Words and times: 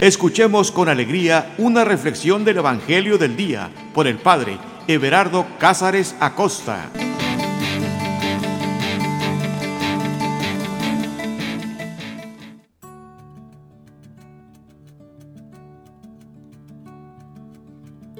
Escuchemos 0.00 0.70
con 0.70 0.88
alegría 0.88 1.56
una 1.58 1.84
reflexión 1.84 2.44
del 2.44 2.58
Evangelio 2.58 3.18
del 3.18 3.36
Día 3.36 3.68
por 3.92 4.06
el 4.06 4.16
Padre 4.16 4.56
Everardo 4.86 5.44
Cázares 5.58 6.14
Acosta. 6.20 6.88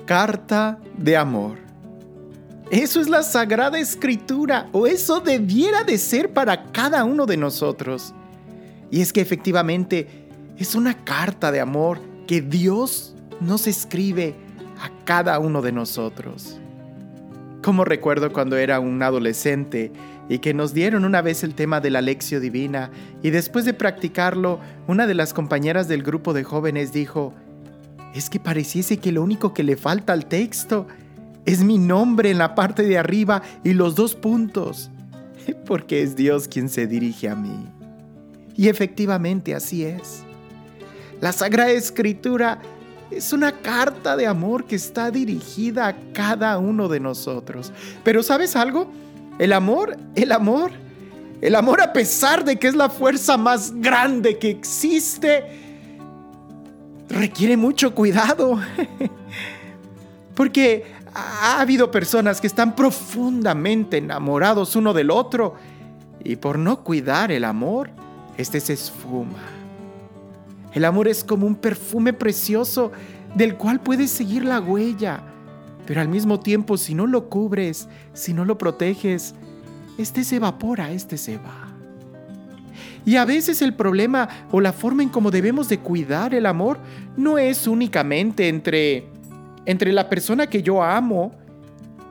Carta 0.04 0.80
de 0.96 1.16
amor. 1.16 1.58
Eso 2.72 3.00
es 3.00 3.08
la 3.08 3.22
Sagrada 3.22 3.78
Escritura, 3.78 4.68
o 4.72 4.88
eso 4.88 5.20
debiera 5.20 5.84
de 5.84 5.96
ser 5.96 6.32
para 6.32 6.64
cada 6.72 7.04
uno 7.04 7.24
de 7.24 7.36
nosotros. 7.36 8.12
Y 8.90 9.00
es 9.00 9.12
que 9.12 9.20
efectivamente 9.20 10.27
es 10.58 10.74
una 10.74 11.04
carta 11.04 11.52
de 11.52 11.60
amor 11.60 12.00
que 12.26 12.40
Dios 12.40 13.14
nos 13.40 13.66
escribe 13.66 14.34
a 14.80 14.90
cada 15.04 15.38
uno 15.38 15.62
de 15.62 15.72
nosotros. 15.72 16.58
Como 17.62 17.84
recuerdo 17.84 18.32
cuando 18.32 18.56
era 18.56 18.80
un 18.80 19.02
adolescente 19.02 19.92
y 20.28 20.38
que 20.38 20.54
nos 20.54 20.74
dieron 20.74 21.04
una 21.04 21.22
vez 21.22 21.42
el 21.42 21.54
tema 21.54 21.80
de 21.80 21.90
la 21.90 22.00
lección 22.00 22.42
divina 22.42 22.90
y 23.22 23.30
después 23.30 23.64
de 23.64 23.74
practicarlo, 23.74 24.60
una 24.86 25.06
de 25.06 25.14
las 25.14 25.32
compañeras 25.32 25.88
del 25.88 26.02
grupo 26.02 26.34
de 26.34 26.44
jóvenes 26.44 26.92
dijo, 26.92 27.32
es 28.14 28.28
que 28.28 28.40
pareciese 28.40 28.98
que 28.98 29.12
lo 29.12 29.22
único 29.22 29.54
que 29.54 29.62
le 29.62 29.76
falta 29.76 30.12
al 30.12 30.26
texto 30.26 30.86
es 31.44 31.62
mi 31.62 31.78
nombre 31.78 32.30
en 32.30 32.38
la 32.38 32.54
parte 32.54 32.82
de 32.82 32.98
arriba 32.98 33.42
y 33.64 33.72
los 33.72 33.94
dos 33.94 34.14
puntos, 34.14 34.90
porque 35.66 36.02
es 36.02 36.16
Dios 36.16 36.48
quien 36.48 36.68
se 36.68 36.86
dirige 36.86 37.28
a 37.28 37.34
mí. 37.34 37.68
Y 38.56 38.68
efectivamente 38.68 39.54
así 39.54 39.84
es. 39.84 40.24
La 41.20 41.32
Sagrada 41.32 41.70
Escritura 41.70 42.60
es 43.10 43.32
una 43.32 43.52
carta 43.52 44.16
de 44.16 44.26
amor 44.26 44.66
que 44.66 44.76
está 44.76 45.10
dirigida 45.10 45.88
a 45.88 45.96
cada 46.12 46.58
uno 46.58 46.88
de 46.88 47.00
nosotros. 47.00 47.72
Pero 48.04 48.22
¿sabes 48.22 48.54
algo? 48.54 48.90
El 49.38 49.52
amor, 49.52 49.96
el 50.14 50.30
amor, 50.30 50.70
el 51.40 51.54
amor 51.54 51.80
a 51.80 51.92
pesar 51.92 52.44
de 52.44 52.56
que 52.56 52.68
es 52.68 52.76
la 52.76 52.88
fuerza 52.88 53.36
más 53.36 53.72
grande 53.74 54.38
que 54.38 54.50
existe, 54.50 55.44
requiere 57.08 57.56
mucho 57.56 57.94
cuidado. 57.94 58.60
Porque 60.34 60.84
ha 61.14 61.60
habido 61.60 61.90
personas 61.90 62.40
que 62.40 62.46
están 62.46 62.76
profundamente 62.76 63.96
enamorados 63.96 64.76
uno 64.76 64.92
del 64.92 65.10
otro 65.10 65.54
y 66.22 66.36
por 66.36 66.58
no 66.58 66.84
cuidar 66.84 67.32
el 67.32 67.44
amor, 67.44 67.90
este 68.36 68.60
se 68.60 68.74
esfuma 68.74 69.57
el 70.74 70.84
amor 70.84 71.08
es 71.08 71.24
como 71.24 71.46
un 71.46 71.56
perfume 71.56 72.12
precioso 72.12 72.92
del 73.34 73.56
cual 73.56 73.80
puedes 73.80 74.10
seguir 74.10 74.44
la 74.44 74.60
huella, 74.60 75.22
pero 75.86 76.00
al 76.00 76.08
mismo 76.08 76.40
tiempo 76.40 76.76
si 76.76 76.94
no 76.94 77.06
lo 77.06 77.28
cubres, 77.28 77.88
si 78.12 78.32
no 78.34 78.44
lo 78.44 78.58
proteges, 78.58 79.34
este 79.96 80.24
se 80.24 80.36
evapora, 80.36 80.92
este 80.92 81.16
se 81.16 81.38
va. 81.38 81.74
Y 83.04 83.16
a 83.16 83.24
veces 83.24 83.62
el 83.62 83.74
problema 83.74 84.28
o 84.50 84.60
la 84.60 84.72
forma 84.72 85.02
en 85.02 85.08
cómo 85.08 85.30
debemos 85.30 85.68
de 85.68 85.78
cuidar 85.78 86.34
el 86.34 86.44
amor 86.44 86.78
no 87.16 87.38
es 87.38 87.66
únicamente 87.66 88.48
entre, 88.48 89.06
entre 89.64 89.92
la 89.92 90.08
persona 90.10 90.46
que 90.46 90.62
yo 90.62 90.82
amo 90.82 91.32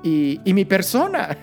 y, 0.02 0.42
y 0.44 0.54
mi 0.54 0.66
persona, 0.66 1.38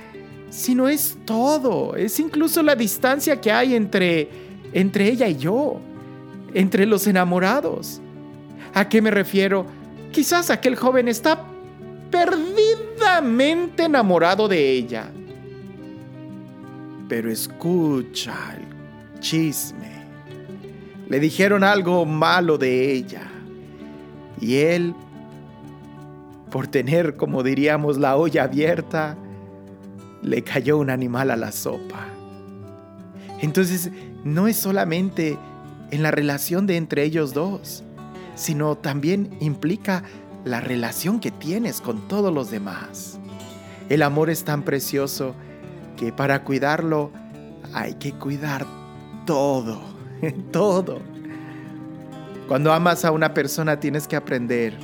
sino 0.50 0.88
es 0.88 1.16
todo, 1.24 1.96
es 1.96 2.20
incluso 2.20 2.62
la 2.62 2.74
distancia 2.74 3.40
que 3.40 3.50
hay 3.50 3.74
entre, 3.74 4.28
entre 4.74 5.08
ella 5.08 5.26
y 5.26 5.36
yo 5.36 5.80
entre 6.54 6.86
los 6.86 7.06
enamorados. 7.06 8.00
¿A 8.74 8.88
qué 8.88 9.02
me 9.02 9.10
refiero? 9.10 9.66
Quizás 10.12 10.50
aquel 10.50 10.76
joven 10.76 11.08
está 11.08 11.44
perdidamente 12.10 13.84
enamorado 13.84 14.48
de 14.48 14.72
ella. 14.72 15.10
Pero 17.08 17.30
escucha 17.30 18.34
el 18.56 19.20
chisme. 19.20 19.98
Le 21.08 21.20
dijeron 21.20 21.64
algo 21.64 22.04
malo 22.04 22.58
de 22.58 22.92
ella. 22.92 23.22
Y 24.40 24.56
él, 24.56 24.94
por 26.50 26.66
tener, 26.66 27.16
como 27.16 27.42
diríamos, 27.42 27.98
la 27.98 28.16
olla 28.16 28.44
abierta, 28.44 29.16
le 30.22 30.42
cayó 30.42 30.78
un 30.78 30.90
animal 30.90 31.30
a 31.30 31.36
la 31.36 31.52
sopa. 31.52 32.06
Entonces, 33.40 33.90
no 34.24 34.48
es 34.48 34.56
solamente 34.56 35.38
en 35.90 36.02
la 36.02 36.10
relación 36.10 36.66
de 36.66 36.76
entre 36.76 37.04
ellos 37.04 37.34
dos, 37.34 37.84
sino 38.34 38.76
también 38.76 39.36
implica 39.40 40.04
la 40.44 40.60
relación 40.60 41.20
que 41.20 41.30
tienes 41.30 41.80
con 41.80 42.08
todos 42.08 42.32
los 42.32 42.50
demás. 42.50 43.18
El 43.88 44.02
amor 44.02 44.30
es 44.30 44.44
tan 44.44 44.62
precioso 44.62 45.34
que 45.96 46.12
para 46.12 46.44
cuidarlo 46.44 47.10
hay 47.72 47.94
que 47.94 48.12
cuidar 48.12 48.66
todo, 49.26 49.80
todo. 50.52 51.00
Cuando 52.46 52.72
amas 52.72 53.04
a 53.04 53.10
una 53.10 53.34
persona 53.34 53.80
tienes 53.80 54.08
que 54.08 54.16
aprender 54.16 54.74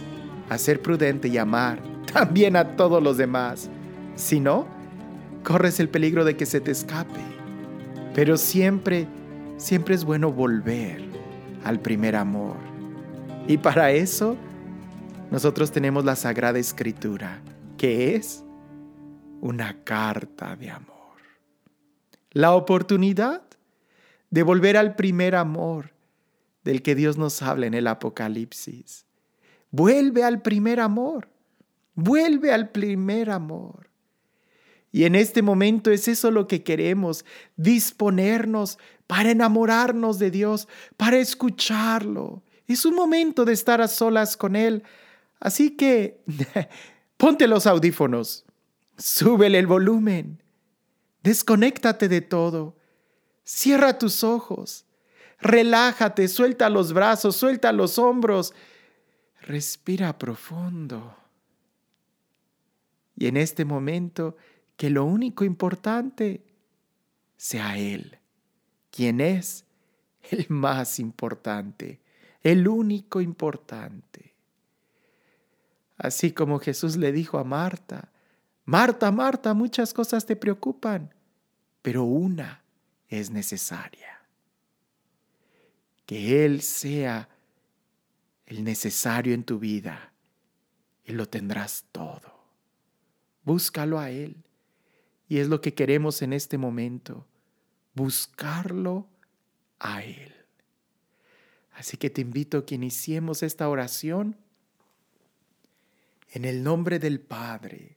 a 0.50 0.58
ser 0.58 0.82
prudente 0.82 1.28
y 1.28 1.38
amar 1.38 1.80
también 2.12 2.56
a 2.56 2.76
todos 2.76 3.02
los 3.02 3.16
demás. 3.16 3.70
Si 4.16 4.40
no, 4.40 4.66
corres 5.42 5.80
el 5.80 5.88
peligro 5.88 6.24
de 6.24 6.36
que 6.36 6.46
se 6.46 6.60
te 6.60 6.70
escape. 6.70 7.20
Pero 8.14 8.36
siempre 8.36 9.06
siempre 9.64 9.94
es 9.94 10.04
bueno 10.04 10.30
volver 10.30 11.02
al 11.64 11.80
primer 11.80 12.16
amor. 12.16 12.56
Y 13.48 13.56
para 13.56 13.92
eso, 13.92 14.36
nosotros 15.30 15.72
tenemos 15.72 16.04
la 16.04 16.16
Sagrada 16.16 16.58
Escritura, 16.58 17.40
que 17.78 18.14
es 18.14 18.44
una 19.40 19.82
carta 19.82 20.54
de 20.54 20.68
amor. 20.68 21.16
La 22.32 22.54
oportunidad 22.54 23.42
de 24.28 24.42
volver 24.42 24.76
al 24.76 24.96
primer 24.96 25.34
amor 25.34 25.92
del 26.62 26.82
que 26.82 26.94
Dios 26.94 27.16
nos 27.16 27.40
habla 27.40 27.66
en 27.66 27.72
el 27.72 27.86
Apocalipsis. 27.86 29.06
Vuelve 29.70 30.24
al 30.24 30.42
primer 30.42 30.78
amor. 30.78 31.28
Vuelve 31.94 32.52
al 32.52 32.68
primer 32.68 33.30
amor. 33.30 33.88
Y 34.94 35.06
en 35.06 35.16
este 35.16 35.42
momento 35.42 35.90
es 35.90 36.06
eso 36.06 36.30
lo 36.30 36.46
que 36.46 36.62
queremos, 36.62 37.24
disponernos 37.56 38.78
para 39.08 39.32
enamorarnos 39.32 40.20
de 40.20 40.30
Dios, 40.30 40.68
para 40.96 41.18
escucharlo. 41.18 42.44
Es 42.68 42.84
un 42.84 42.94
momento 42.94 43.44
de 43.44 43.54
estar 43.54 43.80
a 43.80 43.88
solas 43.88 44.36
con 44.36 44.54
Él. 44.54 44.84
Así 45.40 45.72
que 45.72 46.22
ponte 47.16 47.48
los 47.48 47.66
audífonos, 47.66 48.44
súbele 48.96 49.58
el 49.58 49.66
volumen, 49.66 50.40
desconéctate 51.24 52.08
de 52.08 52.20
todo, 52.20 52.76
cierra 53.42 53.98
tus 53.98 54.22
ojos, 54.22 54.86
relájate, 55.40 56.28
suelta 56.28 56.70
los 56.70 56.92
brazos, 56.92 57.34
suelta 57.34 57.72
los 57.72 57.98
hombros, 57.98 58.54
respira 59.40 60.16
profundo. 60.16 61.16
Y 63.16 63.26
en 63.26 63.36
este 63.36 63.64
momento, 63.64 64.36
que 64.76 64.90
lo 64.90 65.04
único 65.04 65.44
importante 65.44 66.44
sea 67.36 67.78
Él, 67.78 68.18
quien 68.90 69.20
es 69.20 69.64
el 70.30 70.46
más 70.48 70.98
importante, 70.98 72.00
el 72.42 72.66
único 72.68 73.20
importante. 73.20 74.34
Así 75.96 76.32
como 76.32 76.58
Jesús 76.58 76.96
le 76.96 77.12
dijo 77.12 77.38
a 77.38 77.44
Marta, 77.44 78.10
Marta, 78.64 79.12
Marta, 79.12 79.54
muchas 79.54 79.92
cosas 79.92 80.24
te 80.24 80.36
preocupan, 80.36 81.14
pero 81.82 82.04
una 82.04 82.62
es 83.08 83.30
necesaria. 83.30 84.20
Que 86.06 86.44
Él 86.44 86.62
sea 86.62 87.28
el 88.46 88.64
necesario 88.64 89.34
en 89.34 89.44
tu 89.44 89.58
vida 89.58 90.12
y 91.04 91.12
lo 91.12 91.28
tendrás 91.28 91.84
todo. 91.92 92.44
Búscalo 93.42 93.98
a 93.98 94.10
Él. 94.10 94.43
Y 95.28 95.38
es 95.38 95.48
lo 95.48 95.60
que 95.60 95.74
queremos 95.74 96.22
en 96.22 96.32
este 96.32 96.58
momento, 96.58 97.26
buscarlo 97.94 99.08
a 99.78 100.02
Él. 100.02 100.34
Así 101.72 101.96
que 101.96 102.10
te 102.10 102.20
invito 102.20 102.58
a 102.58 102.66
que 102.66 102.76
iniciemos 102.76 103.42
esta 103.42 103.68
oración 103.68 104.36
en 106.30 106.44
el 106.44 106.62
nombre 106.62 106.98
del 106.98 107.20
Padre, 107.20 107.96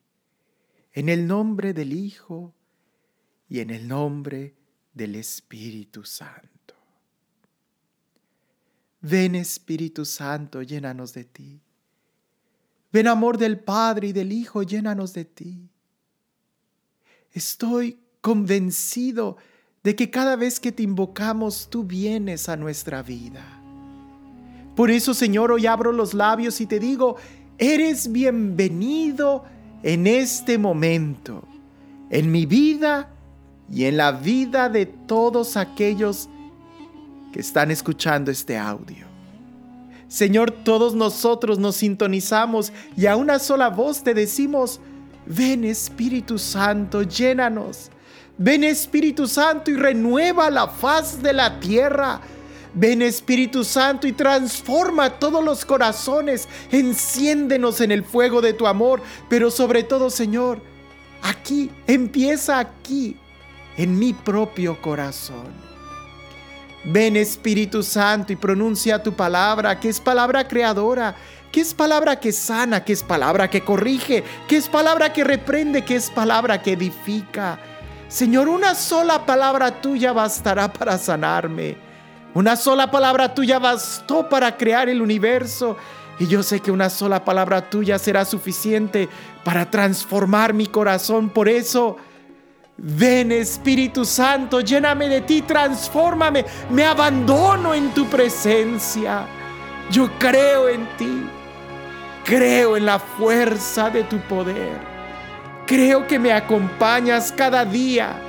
en 0.94 1.10
el 1.10 1.28
nombre 1.28 1.74
del 1.74 1.94
Hijo 1.94 2.54
y 3.50 3.60
en 3.60 3.70
el 3.70 3.88
nombre 3.88 4.56
del 4.94 5.16
Espíritu 5.16 6.04
Santo. 6.04 6.76
Ven 9.02 9.36
Espíritu 9.36 10.06
Santo, 10.06 10.62
llénanos 10.64 11.14
de 11.14 11.24
ti. 11.24 11.62
Ven 12.92 13.08
amor 13.08 13.38
del 13.38 13.60
Padre 13.60 14.08
y 14.08 14.14
del 14.14 14.32
Hijo, 14.32 14.64
llénanos 14.64 15.14
de 15.14 15.26
ti. 15.26 15.70
Estoy 17.38 18.00
convencido 18.20 19.38
de 19.84 19.96
que 19.96 20.10
cada 20.10 20.36
vez 20.36 20.60
que 20.60 20.72
te 20.72 20.82
invocamos, 20.82 21.68
tú 21.70 21.84
vienes 21.84 22.50
a 22.50 22.58
nuestra 22.58 23.04
vida. 23.04 23.46
Por 24.76 24.90
eso, 24.90 25.14
Señor, 25.14 25.52
hoy 25.52 25.68
abro 25.68 25.92
los 25.92 26.16
labios 26.16 26.60
y 26.62 26.66
te 26.66 26.80
digo, 26.80 27.18
eres 27.60 28.12
bienvenido 28.12 29.44
en 29.84 30.08
este 30.08 30.58
momento, 30.58 31.48
en 32.10 32.32
mi 32.32 32.48
vida 32.48 33.12
y 33.72 33.84
en 33.84 33.98
la 33.98 34.14
vida 34.14 34.68
de 34.70 34.88
todos 34.88 35.58
aquellos 35.58 36.30
que 37.32 37.42
están 37.42 37.70
escuchando 37.70 38.32
este 38.32 38.58
audio. 38.58 39.06
Señor, 40.08 40.50
todos 40.50 40.96
nosotros 40.96 41.60
nos 41.60 41.76
sintonizamos 41.76 42.74
y 42.96 43.06
a 43.06 43.16
una 43.16 43.38
sola 43.38 43.70
voz 43.70 44.02
te 44.02 44.16
decimos, 44.16 44.82
ven 45.28 45.64
Espíritu 45.64 46.38
Santo, 46.38 47.04
llénanos. 47.04 47.90
Ven 48.38 48.64
Espíritu 48.64 49.28
Santo 49.28 49.72
y 49.72 49.76
renueva 49.76 50.50
la 50.50 50.68
faz 50.68 51.22
de 51.22 51.34
la 51.34 51.60
tierra. 51.60 52.22
Ven 52.74 53.02
Espíritu 53.02 53.64
Santo 53.64 54.08
y 54.08 54.12
transforma 54.12 55.10
todos 55.10 55.44
los 55.44 55.66
corazones. 55.66 56.48
Enciéndenos 56.72 57.82
en 57.82 57.92
el 57.92 58.04
fuego 58.04 58.42
de 58.42 58.54
tu 58.54 58.68
amor. 58.68 59.02
Pero 59.30 59.50
sobre 59.50 59.84
todo, 59.84 60.10
Señor, 60.10 60.62
aquí, 61.24 61.72
empieza 61.88 62.60
aquí, 62.60 63.18
en 63.78 63.98
mi 63.98 64.14
propio 64.14 64.80
corazón. 64.82 65.68
Ven 66.84 67.18
Espíritu 67.18 67.84
Santo 67.84 68.32
y 68.32 68.36
pronuncia 68.36 69.04
tu 69.04 69.14
palabra, 69.14 69.80
que 69.80 69.90
es 69.90 70.00
palabra 70.00 70.48
creadora, 70.48 71.16
que 71.52 71.62
es 71.62 71.74
palabra 71.74 72.20
que 72.20 72.32
sana, 72.32 72.84
que 72.84 72.94
es 72.94 73.04
palabra 73.04 73.50
que 73.50 73.62
corrige, 73.62 74.24
que 74.48 74.58
es 74.58 74.68
palabra 74.68 75.14
que 75.14 75.24
reprende, 75.24 75.84
que 75.84 75.96
es 75.96 76.10
palabra 76.10 76.62
que 76.62 76.74
edifica. 76.74 77.60
Señor, 78.08 78.48
una 78.48 78.76
sola 78.76 79.26
palabra 79.26 79.82
tuya 79.82 80.14
bastará 80.14 80.72
para 80.72 80.98
sanarme. 80.98 81.78
Una 82.34 82.56
sola 82.56 82.92
palabra 82.92 83.34
tuya 83.34 83.60
bastó 83.60 84.30
para 84.30 84.56
crear 84.56 84.90
el 84.90 85.02
universo. 85.02 85.76
Y 86.20 86.28
yo 86.28 86.42
sé 86.44 86.60
que 86.60 86.72
una 86.72 86.90
sola 86.90 87.24
palabra 87.24 87.70
tuya 87.70 88.00
será 88.00 88.26
suficiente 88.26 89.10
para 89.44 89.70
transformar 89.70 90.54
mi 90.54 90.68
corazón. 90.68 91.30
Por 91.30 91.50
eso, 91.50 91.98
Ven 92.78 93.32
Espíritu 93.32 94.06
Santo, 94.06 94.62
lléname 94.62 95.10
de 95.10 95.22
ti, 95.22 95.42
transfórmame, 95.42 96.46
me 96.70 96.86
abandono 96.86 97.74
en 97.74 97.92
tu 97.92 98.06
presencia. 98.06 99.26
Yo 99.90 100.10
creo 100.20 100.70
en 100.70 100.88
ti, 100.98 101.28
creo 102.28 102.76
en 102.76 102.86
la 102.86 103.00
fuerza 103.00 103.90
de 103.90 104.04
tu 104.04 104.20
poder, 104.20 104.78
creo 105.66 106.06
que 106.06 106.20
me 106.20 106.34
acompañas 106.34 107.32
cada 107.32 107.64
día. 107.64 108.22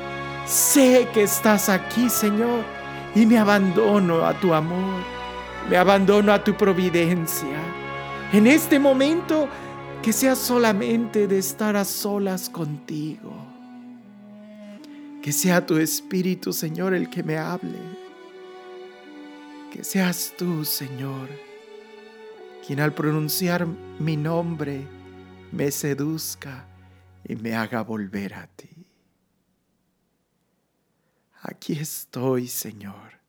Sé 0.46 1.08
que 1.12 1.24
estás 1.24 1.68
aquí, 1.68 2.08
Señor, 2.08 2.62
y 3.16 3.26
me 3.26 3.38
abandono 3.38 4.24
a 4.24 4.34
tu 4.34 4.54
amor, 4.54 5.02
me 5.68 5.76
abandono 5.76 6.32
a 6.32 6.44
tu 6.44 6.56
providencia. 6.56 7.58
En 8.32 8.46
este 8.46 8.78
momento, 8.78 9.48
que 10.00 10.12
sea 10.12 10.36
solamente 10.36 11.26
de 11.26 11.38
estar 11.38 11.74
a 11.74 11.84
solas 11.84 12.48
contigo. 12.48 13.32
Que 15.20 15.32
sea 15.32 15.66
tu 15.66 15.76
Espíritu, 15.76 16.52
Señor, 16.52 16.94
el 16.94 17.10
que 17.10 17.24
me 17.24 17.36
hable. 17.36 17.78
Que 19.72 19.82
seas 19.82 20.34
tú, 20.38 20.64
Señor, 20.64 21.47
quien 22.68 22.80
al 22.80 22.92
pronunciar 22.92 23.66
mi 23.66 24.18
nombre 24.18 24.86
me 25.52 25.70
seduzca 25.70 26.68
y 27.24 27.34
me 27.34 27.54
haga 27.54 27.82
volver 27.82 28.34
a 28.34 28.46
ti. 28.46 28.84
Aquí 31.40 31.72
estoy, 31.72 32.46
Señor, 32.46 33.20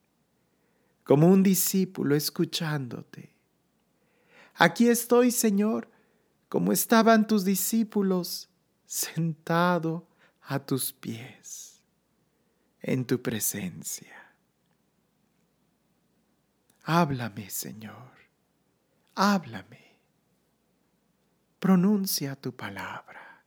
como 1.04 1.26
un 1.26 1.42
discípulo 1.42 2.14
escuchándote. 2.14 3.32
Aquí 4.56 4.88
estoy, 4.88 5.30
Señor, 5.30 5.88
como 6.50 6.70
estaban 6.70 7.26
tus 7.26 7.42
discípulos, 7.42 8.50
sentado 8.84 10.06
a 10.42 10.58
tus 10.58 10.92
pies 10.92 11.80
en 12.82 13.06
tu 13.06 13.22
presencia. 13.22 14.34
Háblame, 16.82 17.48
Señor, 17.48 18.19
háblame. 19.20 19.98
Pronuncia 21.58 22.36
tu 22.36 22.56
palabra. 22.56 23.42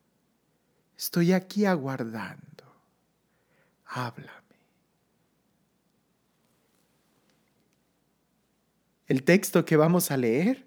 Estoy 0.96 1.34
aquí 1.34 1.66
aguardando. 1.66 2.64
Háblame. 3.86 4.38
El 9.08 9.24
texto 9.24 9.66
que 9.66 9.76
vamos 9.76 10.12
a 10.12 10.18
leer 10.18 10.64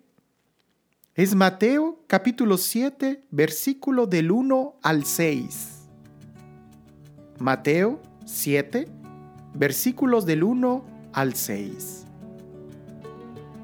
es 1.14 1.36
Mateo 1.36 2.00
capítulo 2.08 2.58
7, 2.58 3.26
versículo 3.30 4.08
del 4.08 4.32
1 4.32 4.80
al 4.82 5.04
6. 5.04 5.86
Mateo 7.38 8.02
7, 8.24 8.88
versículos 9.54 10.26
del 10.26 10.42
1 10.42 10.84
al 11.12 11.34
6. 11.34 12.06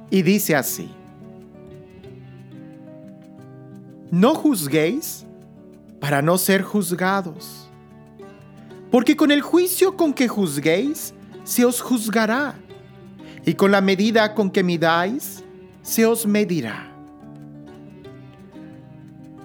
Y 0.08 0.22
dice 0.22 0.54
así, 0.54 0.88
No 4.12 4.34
juzguéis 4.34 5.24
para 5.98 6.20
no 6.20 6.36
ser 6.36 6.60
juzgados, 6.60 7.70
porque 8.90 9.16
con 9.16 9.30
el 9.30 9.40
juicio 9.40 9.96
con 9.96 10.12
que 10.12 10.28
juzguéis, 10.28 11.14
se 11.44 11.64
os 11.64 11.80
juzgará, 11.80 12.54
y 13.46 13.54
con 13.54 13.72
la 13.72 13.80
medida 13.80 14.34
con 14.34 14.50
que 14.50 14.62
midáis, 14.62 15.42
se 15.80 16.04
os 16.04 16.26
medirá. 16.26 16.92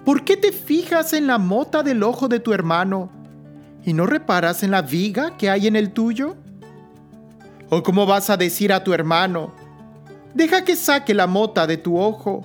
¿Por 0.04 0.22
qué 0.22 0.36
te 0.36 0.52
fijas 0.52 1.14
en 1.14 1.26
la 1.26 1.38
mota 1.38 1.82
del 1.82 2.02
ojo 2.02 2.28
de 2.28 2.38
tu 2.38 2.52
hermano 2.52 3.10
y 3.86 3.94
no 3.94 4.04
reparas 4.04 4.62
en 4.62 4.72
la 4.72 4.82
viga 4.82 5.38
que 5.38 5.48
hay 5.48 5.66
en 5.66 5.76
el 5.76 5.92
tuyo? 5.92 6.36
¿O 7.70 7.82
cómo 7.82 8.04
vas 8.04 8.28
a 8.28 8.36
decir 8.36 8.70
a 8.74 8.84
tu 8.84 8.92
hermano, 8.92 9.50
deja 10.34 10.62
que 10.62 10.76
saque 10.76 11.14
la 11.14 11.26
mota 11.26 11.66
de 11.66 11.78
tu 11.78 11.98
ojo, 11.98 12.44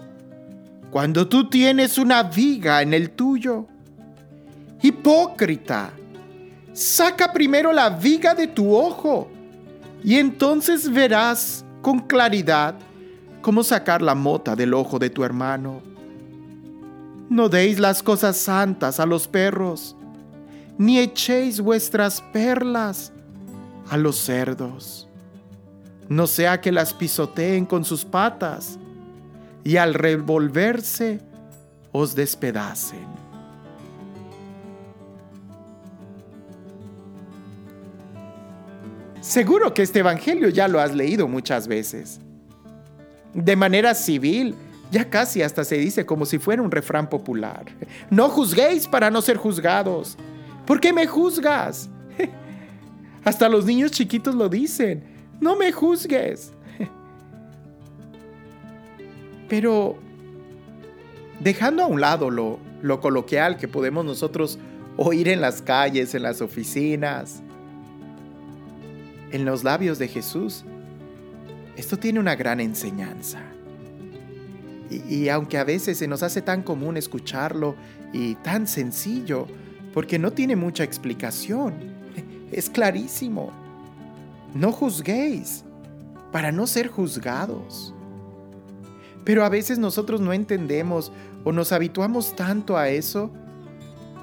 cuando 0.93 1.27
tú 1.27 1.49
tienes 1.49 1.97
una 1.97 2.21
viga 2.21 2.83
en 2.83 2.93
el 2.93 3.09
tuyo? 3.09 3.65
Hipócrita, 4.79 5.91
saca 6.71 7.33
primero 7.33 7.73
la 7.73 7.89
viga 7.89 8.35
de 8.35 8.45
tu 8.45 8.75
ojo, 8.75 9.27
y 10.03 10.19
entonces 10.19 10.87
verás 10.93 11.65
con 11.81 12.01
claridad 12.01 12.75
cómo 13.41 13.63
sacar 13.63 14.03
la 14.03 14.13
mota 14.13 14.55
del 14.55 14.75
ojo 14.75 14.99
de 14.99 15.09
tu 15.09 15.23
hermano. 15.23 15.81
No 17.27 17.49
deis 17.49 17.79
las 17.79 18.03
cosas 18.03 18.37
santas 18.37 18.99
a 18.99 19.07
los 19.07 19.27
perros, 19.27 19.95
ni 20.77 20.99
echéis 20.99 21.59
vuestras 21.59 22.21
perlas 22.31 23.11
a 23.89 23.97
los 23.97 24.17
cerdos, 24.17 25.09
no 26.07 26.27
sea 26.27 26.61
que 26.61 26.71
las 26.71 26.93
pisoteen 26.93 27.65
con 27.65 27.83
sus 27.83 28.05
patas 28.05 28.77
y 29.63 29.77
al 29.77 29.93
revolverse 29.93 31.19
os 31.91 32.15
despedacen. 32.15 33.13
Seguro 39.21 39.73
que 39.73 39.83
este 39.83 39.99
Evangelio 39.99 40.49
ya 40.49 40.67
lo 40.67 40.79
has 40.79 40.93
leído 40.93 41.27
muchas 41.27 41.67
veces. 41.67 42.19
De 43.33 43.55
manera 43.55 43.95
civil, 43.95 44.53
ya 44.91 45.09
casi 45.09 45.41
hasta 45.41 45.63
se 45.63 45.77
dice 45.77 46.05
como 46.05 46.25
si 46.25 46.37
fuera 46.37 46.61
un 46.61 46.69
refrán 46.69 47.09
popular. 47.09 47.65
No 48.11 48.29
juzguéis 48.29 48.87
para 48.87 49.09
no 49.09 49.21
ser 49.21 49.37
juzgados. 49.37 50.17
¿Por 50.67 50.79
qué 50.79 50.93
me 50.93 51.07
juzgas? 51.07 51.89
Hasta 53.23 53.49
los 53.49 53.65
niños 53.65 53.91
chiquitos 53.91 54.35
lo 54.35 54.49
dicen. 54.49 55.03
No 55.39 55.55
me 55.55 55.71
juzgues. 55.71 56.52
Pero 59.53 59.97
dejando 61.39 61.83
a 61.83 61.85
un 61.85 62.01
lado 62.01 62.31
lo, 62.31 62.57
lo 62.81 62.99
coloquial 62.99 63.55
que 63.57 63.67
podemos 63.67 64.03
nosotros 64.03 64.57
oír 64.97 65.27
en 65.27 65.41
las 65.41 65.61
calles, 65.61 66.15
en 66.15 66.23
las 66.23 66.41
oficinas, 66.41 67.43
en 69.29 69.45
los 69.45 69.63
labios 69.63 69.99
de 69.99 70.07
Jesús, 70.07 70.65
esto 71.77 71.99
tiene 71.99 72.19
una 72.19 72.35
gran 72.35 72.61
enseñanza. 72.61 73.43
Y, 74.89 75.17
y, 75.17 75.29
aunque 75.29 75.59
a 75.59 75.63
veces 75.63 75.99
se 75.99 76.07
nos 76.07 76.23
hace 76.23 76.41
tan 76.41 76.63
común 76.63 76.97
escucharlo 76.97 77.75
y 78.11 78.33
tan 78.33 78.65
sencillo, 78.65 79.45
porque 79.93 80.17
no 80.17 80.33
tiene 80.33 80.55
mucha 80.55 80.83
explicación. 80.83 81.75
Es 82.51 82.71
clarísimo. 82.71 83.51
No 84.55 84.71
juzguéis 84.71 85.63
para 86.31 86.51
no 86.51 86.65
ser 86.65 86.87
juzgados. 86.87 87.93
Pero 89.23 89.45
a 89.45 89.49
veces 89.49 89.77
nosotros 89.77 90.21
no 90.21 90.33
entendemos 90.33 91.11
o 91.43 91.51
nos 91.51 91.71
habituamos 91.71 92.35
tanto 92.35 92.77
a 92.77 92.89
eso 92.89 93.31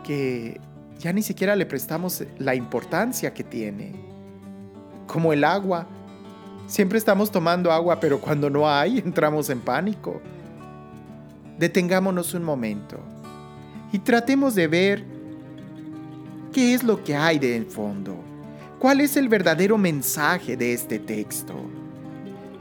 que 0.05 0.61
ya 0.99 1.13
ni 1.13 1.23
siquiera 1.23 1.57
le 1.57 1.67
prestamos 1.67 2.25
la 2.39 2.55
importancia 2.55 3.33
que 3.33 3.45
tiene. 3.45 3.95
Como 5.07 5.33
el 5.33 5.45
agua, 5.45 5.87
Siempre 6.71 6.99
estamos 6.99 7.33
tomando 7.33 7.73
agua, 7.73 7.99
pero 7.99 8.21
cuando 8.21 8.49
no 8.49 8.71
hay, 8.71 8.99
entramos 9.05 9.51
en 9.51 9.61
pánico. 9.61 10.21
Detengámonos 11.59 12.33
un 12.33 12.45
momento 12.45 12.97
y 13.93 13.99
tratemos 13.99 14.55
de 14.55 14.69
ver 14.69 15.05
qué 16.53 16.73
es 16.73 16.85
lo 16.85 17.03
que 17.03 17.17
hay 17.17 17.41
de 17.41 17.65
fondo. 17.65 18.15
¿Cuál 18.79 19.01
es 19.01 19.17
el 19.17 19.29
verdadero 19.29 19.77
mensaje 19.77 20.57
de 20.57 20.73
este 20.73 21.01
texto? 21.01 21.55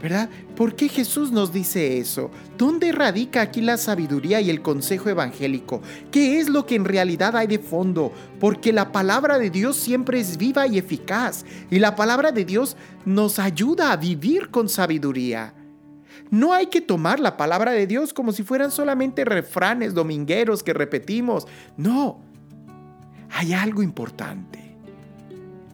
¿Verdad? 0.02 0.30
¿Por 0.56 0.76
qué 0.76 0.88
Jesús 0.88 1.30
nos 1.30 1.52
dice 1.52 1.98
eso? 1.98 2.30
¿Dónde 2.56 2.90
radica 2.90 3.42
aquí 3.42 3.60
la 3.60 3.76
sabiduría 3.76 4.40
y 4.40 4.48
el 4.48 4.62
consejo 4.62 5.10
evangélico? 5.10 5.82
¿Qué 6.10 6.40
es 6.40 6.48
lo 6.48 6.64
que 6.64 6.74
en 6.74 6.86
realidad 6.86 7.36
hay 7.36 7.46
de 7.46 7.58
fondo? 7.58 8.10
Porque 8.38 8.72
la 8.72 8.92
palabra 8.92 9.38
de 9.38 9.50
Dios 9.50 9.76
siempre 9.76 10.18
es 10.18 10.38
viva 10.38 10.66
y 10.66 10.78
eficaz 10.78 11.44
y 11.70 11.78
la 11.80 11.96
palabra 11.96 12.32
de 12.32 12.46
Dios 12.46 12.78
nos 13.04 13.38
ayuda 13.38 13.92
a 13.92 13.96
vivir 13.98 14.48
con 14.48 14.70
sabiduría. 14.70 15.52
No 16.30 16.54
hay 16.54 16.66
que 16.66 16.80
tomar 16.80 17.20
la 17.20 17.36
palabra 17.36 17.72
de 17.72 17.86
Dios 17.86 18.14
como 18.14 18.32
si 18.32 18.42
fueran 18.42 18.70
solamente 18.70 19.26
refranes 19.26 19.92
domingueros 19.92 20.62
que 20.62 20.72
repetimos. 20.72 21.46
No, 21.76 22.20
hay 23.30 23.52
algo 23.52 23.82
importante. 23.82 24.76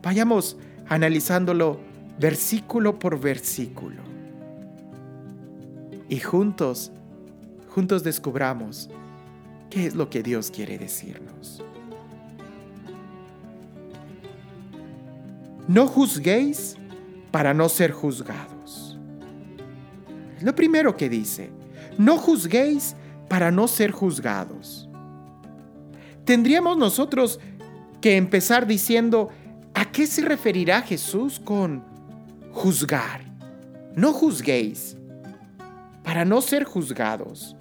Vayamos 0.02 0.56
analizándolo 0.88 1.78
versículo 2.18 2.98
por 2.98 3.20
versículo. 3.20 4.15
Y 6.08 6.20
juntos, 6.20 6.92
juntos 7.68 8.04
descubramos 8.04 8.88
qué 9.70 9.86
es 9.86 9.94
lo 9.94 10.08
que 10.08 10.22
Dios 10.22 10.50
quiere 10.50 10.78
decirnos. 10.78 11.62
No 15.68 15.88
juzguéis 15.88 16.76
para 17.32 17.52
no 17.52 17.68
ser 17.68 17.90
juzgados. 17.90 18.96
Lo 20.40 20.54
primero 20.54 20.96
que 20.96 21.08
dice, 21.08 21.50
no 21.98 22.18
juzguéis 22.18 22.94
para 23.28 23.50
no 23.50 23.66
ser 23.66 23.90
juzgados. 23.90 24.88
Tendríamos 26.24 26.76
nosotros 26.76 27.40
que 28.00 28.16
empezar 28.16 28.66
diciendo, 28.66 29.30
¿a 29.74 29.90
qué 29.90 30.06
se 30.06 30.22
referirá 30.22 30.82
Jesús 30.82 31.40
con 31.40 31.82
juzgar? 32.52 33.24
No 33.96 34.12
juzguéis 34.12 34.96
para 36.16 36.24
no 36.24 36.40
ser 36.40 36.64
juzgados. 36.64 37.54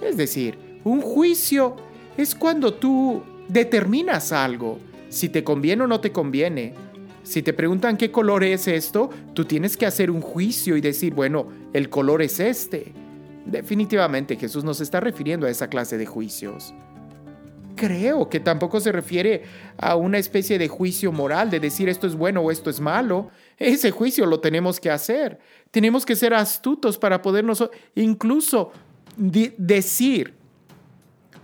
Es 0.00 0.16
decir, 0.16 0.56
un 0.84 1.00
juicio 1.00 1.74
es 2.16 2.32
cuando 2.32 2.74
tú 2.74 3.24
determinas 3.48 4.30
algo, 4.30 4.78
si 5.08 5.28
te 5.28 5.42
conviene 5.42 5.82
o 5.82 5.88
no 5.88 6.00
te 6.00 6.12
conviene. 6.12 6.74
Si 7.24 7.42
te 7.42 7.54
preguntan 7.54 7.96
qué 7.96 8.12
color 8.12 8.44
es 8.44 8.68
esto, 8.68 9.10
tú 9.34 9.46
tienes 9.46 9.76
que 9.76 9.84
hacer 9.84 10.12
un 10.12 10.20
juicio 10.20 10.76
y 10.76 10.80
decir, 10.80 11.12
bueno, 11.12 11.48
el 11.72 11.88
color 11.88 12.22
es 12.22 12.38
este. 12.38 12.92
Definitivamente 13.46 14.36
Jesús 14.36 14.62
nos 14.62 14.80
está 14.80 15.00
refiriendo 15.00 15.48
a 15.48 15.50
esa 15.50 15.66
clase 15.66 15.98
de 15.98 16.06
juicios. 16.06 16.72
Creo 17.74 18.28
que 18.28 18.38
tampoco 18.38 18.78
se 18.78 18.92
refiere 18.92 19.42
a 19.76 19.96
una 19.96 20.18
especie 20.18 20.56
de 20.56 20.68
juicio 20.68 21.10
moral 21.10 21.50
de 21.50 21.58
decir 21.58 21.88
esto 21.88 22.06
es 22.06 22.14
bueno 22.14 22.42
o 22.42 22.52
esto 22.52 22.70
es 22.70 22.78
malo. 22.78 23.30
Ese 23.62 23.90
juicio 23.90 24.26
lo 24.26 24.40
tenemos 24.40 24.80
que 24.80 24.90
hacer. 24.90 25.38
Tenemos 25.70 26.04
que 26.04 26.16
ser 26.16 26.34
astutos 26.34 26.98
para 26.98 27.22
podernos 27.22 27.68
incluso 27.94 28.72
decir, 29.16 30.34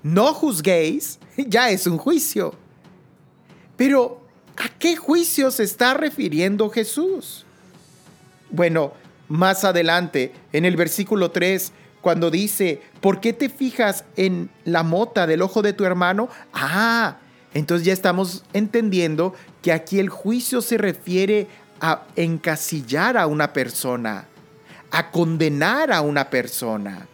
no 0.02 0.34
juzguéis, 0.34 1.18
ya 1.36 1.70
es 1.70 1.86
un 1.86 1.98
juicio. 1.98 2.54
Pero, 3.76 4.20
¿a 4.56 4.68
qué 4.78 4.96
juicio 4.96 5.50
se 5.50 5.62
está 5.62 5.94
refiriendo 5.94 6.68
Jesús? 6.70 7.44
Bueno, 8.50 8.92
más 9.28 9.64
adelante, 9.64 10.32
en 10.52 10.64
el 10.64 10.76
versículo 10.76 11.30
3, 11.30 11.72
cuando 12.00 12.30
dice, 12.30 12.80
¿por 13.00 13.20
qué 13.20 13.32
te 13.32 13.48
fijas 13.48 14.04
en 14.16 14.50
la 14.64 14.82
mota 14.82 15.26
del 15.26 15.42
ojo 15.42 15.62
de 15.62 15.72
tu 15.72 15.84
hermano? 15.84 16.28
Ah, 16.52 17.18
entonces 17.54 17.86
ya 17.86 17.92
estamos 17.92 18.44
entendiendo 18.52 19.34
que 19.62 19.72
aquí 19.72 19.98
el 19.98 20.08
juicio 20.08 20.60
se 20.60 20.78
refiere 20.78 21.46
a 21.80 22.04
encasillar 22.16 23.16
a 23.16 23.26
una 23.26 23.52
persona, 23.52 24.26
a 24.90 25.10
condenar 25.10 25.92
a 25.92 26.00
una 26.00 26.30
persona. 26.30 27.06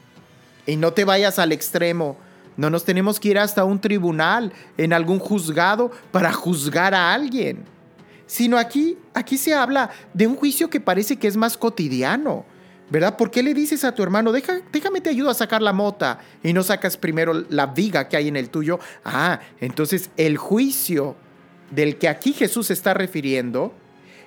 Y 0.67 0.77
no 0.77 0.93
te 0.93 1.05
vayas 1.05 1.39
al 1.39 1.53
extremo. 1.53 2.17
No 2.57 2.71
nos 2.71 2.85
tenemos 2.85 3.19
que 3.19 3.31
ir 3.31 3.39
hasta 3.39 3.65
un 3.65 3.81
tribunal, 3.81 4.53
en 4.77 4.93
algún 4.93 5.19
juzgado, 5.19 5.91
para 6.13 6.33
juzgar 6.33 6.95
a 6.95 7.13
alguien. 7.13 7.65
Sino 8.27 8.59
aquí, 8.59 8.97
aquí 9.13 9.37
se 9.37 9.55
habla 9.55 9.91
de 10.13 10.27
un 10.27 10.37
juicio 10.37 10.71
que 10.71 10.81
parece 10.81 11.17
que 11.17 11.27
es 11.27 11.37
más 11.37 11.57
cotidiano. 11.57 12.45
¿Verdad? 12.91 13.17
¿Por 13.17 13.31
qué 13.31 13.43
le 13.43 13.55
dices 13.55 13.83
a 13.83 13.95
tu 13.95 14.03
hermano, 14.03 14.31
Deja, 14.31 14.61
déjame 14.71 15.01
te 15.01 15.09
ayudo 15.09 15.31
a 15.31 15.35
sacar 15.35 15.63
la 15.63 15.73
mota 15.73 16.21
y 16.43 16.53
no 16.53 16.63
sacas 16.63 16.99
primero 16.99 17.33
la 17.49 17.67
viga 17.67 18.09
que 18.09 18.17
hay 18.17 18.29
en 18.29 18.37
el 18.37 18.51
tuyo? 18.51 18.79
Ah, 19.05 19.41
entonces 19.59 20.11
el 20.19 20.37
juicio 20.37 21.17
del 21.71 21.97
que 21.97 22.09
aquí 22.09 22.35
Jesús 22.35 22.71
está 22.71 22.93
refiriendo 22.93 23.75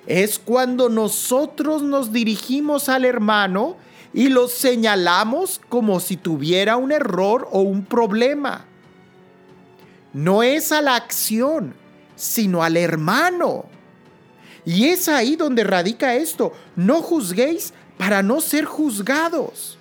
es 0.06 0.38
cuando 0.38 0.88
nosotros 0.88 1.82
nos 1.82 2.12
dirigimos 2.12 2.88
al 2.88 3.04
hermano 3.04 3.76
y 4.14 4.28
lo 4.28 4.48
señalamos 4.48 5.60
como 5.68 6.00
si 6.00 6.16
tuviera 6.16 6.76
un 6.76 6.92
error 6.92 7.48
o 7.52 7.60
un 7.60 7.84
problema. 7.84 8.64
No 10.12 10.42
es 10.42 10.72
a 10.72 10.80
la 10.80 10.96
acción, 10.96 11.74
sino 12.16 12.62
al 12.62 12.76
hermano. 12.76 13.66
Y 14.64 14.86
es 14.86 15.08
ahí 15.08 15.36
donde 15.36 15.64
radica 15.64 16.14
esto. 16.14 16.52
No 16.76 17.02
juzguéis 17.02 17.72
para 17.96 18.22
no 18.22 18.40
ser 18.40 18.64
juzgados. 18.64 19.78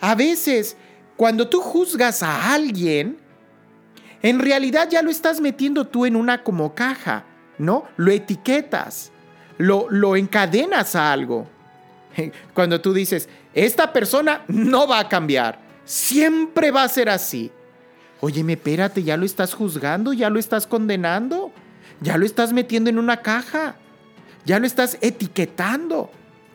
A 0.00 0.14
veces, 0.14 0.76
cuando 1.16 1.48
tú 1.48 1.60
juzgas 1.60 2.22
a 2.22 2.52
alguien, 2.52 3.18
en 4.22 4.40
realidad 4.40 4.88
ya 4.90 5.02
lo 5.02 5.10
estás 5.10 5.40
metiendo 5.40 5.86
tú 5.86 6.06
en 6.06 6.16
una 6.16 6.42
como 6.42 6.74
caja, 6.74 7.24
¿no? 7.62 7.84
Lo 7.96 8.10
etiquetas 8.10 9.12
lo, 9.62 10.16
encadenas 10.16 10.94
a 10.94 11.12
algo. 11.12 11.46
Cuando 12.54 12.80
tú 12.80 12.92
dices, 12.92 13.28
esta 13.54 13.92
persona 13.92 14.42
no 14.48 14.86
va 14.86 15.00
a 15.00 15.08
cambiar, 15.08 15.60
siempre 15.84 16.70
va 16.70 16.82
a 16.82 16.88
ser 16.88 17.08
así. 17.08 17.50
Óyeme, 18.20 18.54
espérate, 18.54 19.02
ya 19.02 19.16
lo 19.16 19.24
estás 19.24 19.54
juzgando, 19.54 20.12
ya 20.12 20.30
lo 20.30 20.38
estás 20.38 20.66
condenando, 20.66 21.50
ya 22.00 22.16
lo 22.16 22.24
estás 22.24 22.52
metiendo 22.52 22.88
en 22.88 22.98
una 22.98 23.20
caja, 23.20 23.76
ya 24.44 24.58
lo 24.58 24.66
estás 24.66 24.96
etiquetando. 25.00 26.10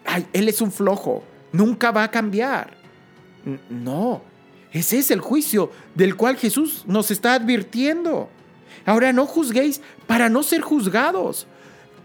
Ay, 0.06 0.26
él 0.32 0.48
es 0.48 0.62
un 0.62 0.72
flojo, 0.72 1.24
nunca 1.52 1.92
va 1.92 2.04
a 2.04 2.12
cambiar. 2.12 2.78
No, 3.70 4.22
ese 4.72 5.00
es 5.00 5.12
el 5.12 5.20
juicio 5.20 5.72
del 5.96 6.16
cual 6.16 6.38
Jesús 6.38 6.84
nos 6.88 7.12
está 7.12 7.34
advirtiendo. 7.34 8.30
Ahora 8.88 9.12
no 9.12 9.26
juzguéis 9.26 9.82
para 10.08 10.30
no 10.30 10.42
ser 10.44 10.62
juzgados. 10.62 11.46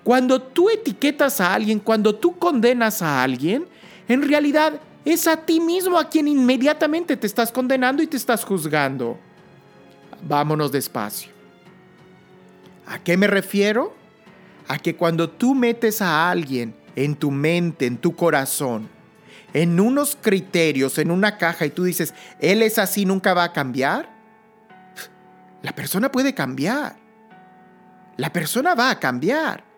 Cuando 0.02 0.42
tú 0.42 0.68
etiquetas 0.68 1.40
a 1.40 1.54
alguien, 1.54 1.78
cuando 1.78 2.16
tú 2.16 2.36
condenas 2.36 3.02
a 3.02 3.22
alguien, 3.22 3.66
en 4.08 4.20
realidad 4.28 4.80
es 5.04 5.28
a 5.28 5.36
ti 5.36 5.60
mismo 5.60 5.96
a 5.96 6.08
quien 6.08 6.26
inmediatamente 6.26 7.16
te 7.16 7.28
estás 7.28 7.52
condenando 7.52 8.02
y 8.02 8.08
te 8.08 8.16
estás 8.16 8.44
juzgando. 8.44 9.16
Vámonos 10.26 10.72
despacio. 10.72 11.30
¿A 12.84 12.98
qué 12.98 13.16
me 13.16 13.28
refiero? 13.28 13.94
A 14.66 14.76
que 14.76 14.96
cuando 14.96 15.30
tú 15.30 15.54
metes 15.54 16.02
a 16.02 16.28
alguien 16.28 16.74
en 16.96 17.14
tu 17.14 17.30
mente, 17.30 17.86
en 17.86 17.96
tu 17.96 18.16
corazón, 18.16 18.88
en 19.54 19.78
unos 19.78 20.18
criterios, 20.20 20.98
en 20.98 21.12
una 21.12 21.38
caja 21.38 21.64
y 21.64 21.70
tú 21.70 21.84
dices, 21.84 22.12
él 22.40 22.60
es 22.60 22.78
así, 22.78 23.04
nunca 23.04 23.34
va 23.34 23.44
a 23.44 23.52
cambiar, 23.52 24.21
la 25.62 25.74
persona 25.74 26.10
puede 26.10 26.34
cambiar. 26.34 26.96
La 28.16 28.32
persona 28.32 28.74
va 28.74 28.90
a 28.90 29.00
cambiar 29.00 29.72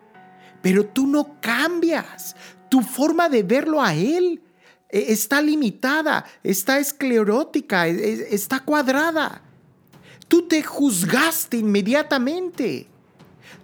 pero 0.65 0.83
tú 0.83 1.05
no 1.05 1.39
cambias. 1.41 2.35
Tu 2.69 2.81
forma 2.81 3.29
de 3.29 3.43
verlo 3.43 3.83
a 3.83 3.93
Él 3.93 4.41
eh, 4.89 5.05
está 5.09 5.39
limitada, 5.39 6.25
está 6.41 6.79
esclerótica, 6.79 7.85
está 7.85 8.61
cuadrada. 8.61 9.43
Tú 10.27 10.47
te 10.47 10.63
juzgaste 10.63 11.57
inmediatamente. 11.57 12.87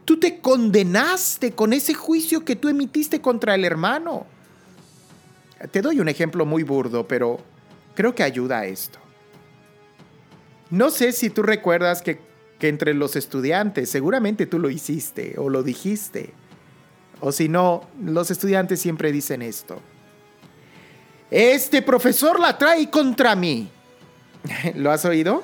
Tú 0.05 0.19
te 0.19 0.41
condenaste 0.41 1.53
con 1.53 1.73
ese 1.73 1.95
juicio 1.95 2.45
que 2.45 2.55
tú 2.55 2.69
emitiste 2.69 3.19
contra 3.19 3.55
el 3.55 3.65
hermano. 3.65 4.27
Te 5.71 5.81
doy 5.81 6.01
un 6.01 6.07
ejemplo 6.07 6.45
muy 6.45 6.61
burdo, 6.61 7.07
pero 7.07 7.39
creo 7.95 8.13
que 8.13 8.21
ayuda 8.21 8.59
a 8.59 8.65
esto. 8.67 8.99
No 10.71 10.89
sé 10.89 11.11
si 11.11 11.29
tú 11.29 11.43
recuerdas 11.43 12.01
que, 12.01 12.19
que 12.57 12.69
entre 12.69 12.93
los 12.93 13.15
estudiantes, 13.15 13.89
seguramente 13.89 14.45
tú 14.45 14.57
lo 14.57 14.69
hiciste 14.69 15.35
o 15.37 15.49
lo 15.49 15.63
dijiste. 15.63 16.33
O 17.19 17.31
si 17.31 17.49
no, 17.49 17.87
los 18.03 18.31
estudiantes 18.31 18.81
siempre 18.81 19.11
dicen 19.11 19.41
esto. 19.41 19.79
Este 21.29 21.81
profesor 21.81 22.39
la 22.39 22.57
trae 22.57 22.89
contra 22.89 23.35
mí. 23.35 23.69
¿Lo 24.75 24.91
has 24.91 25.05
oído? 25.05 25.43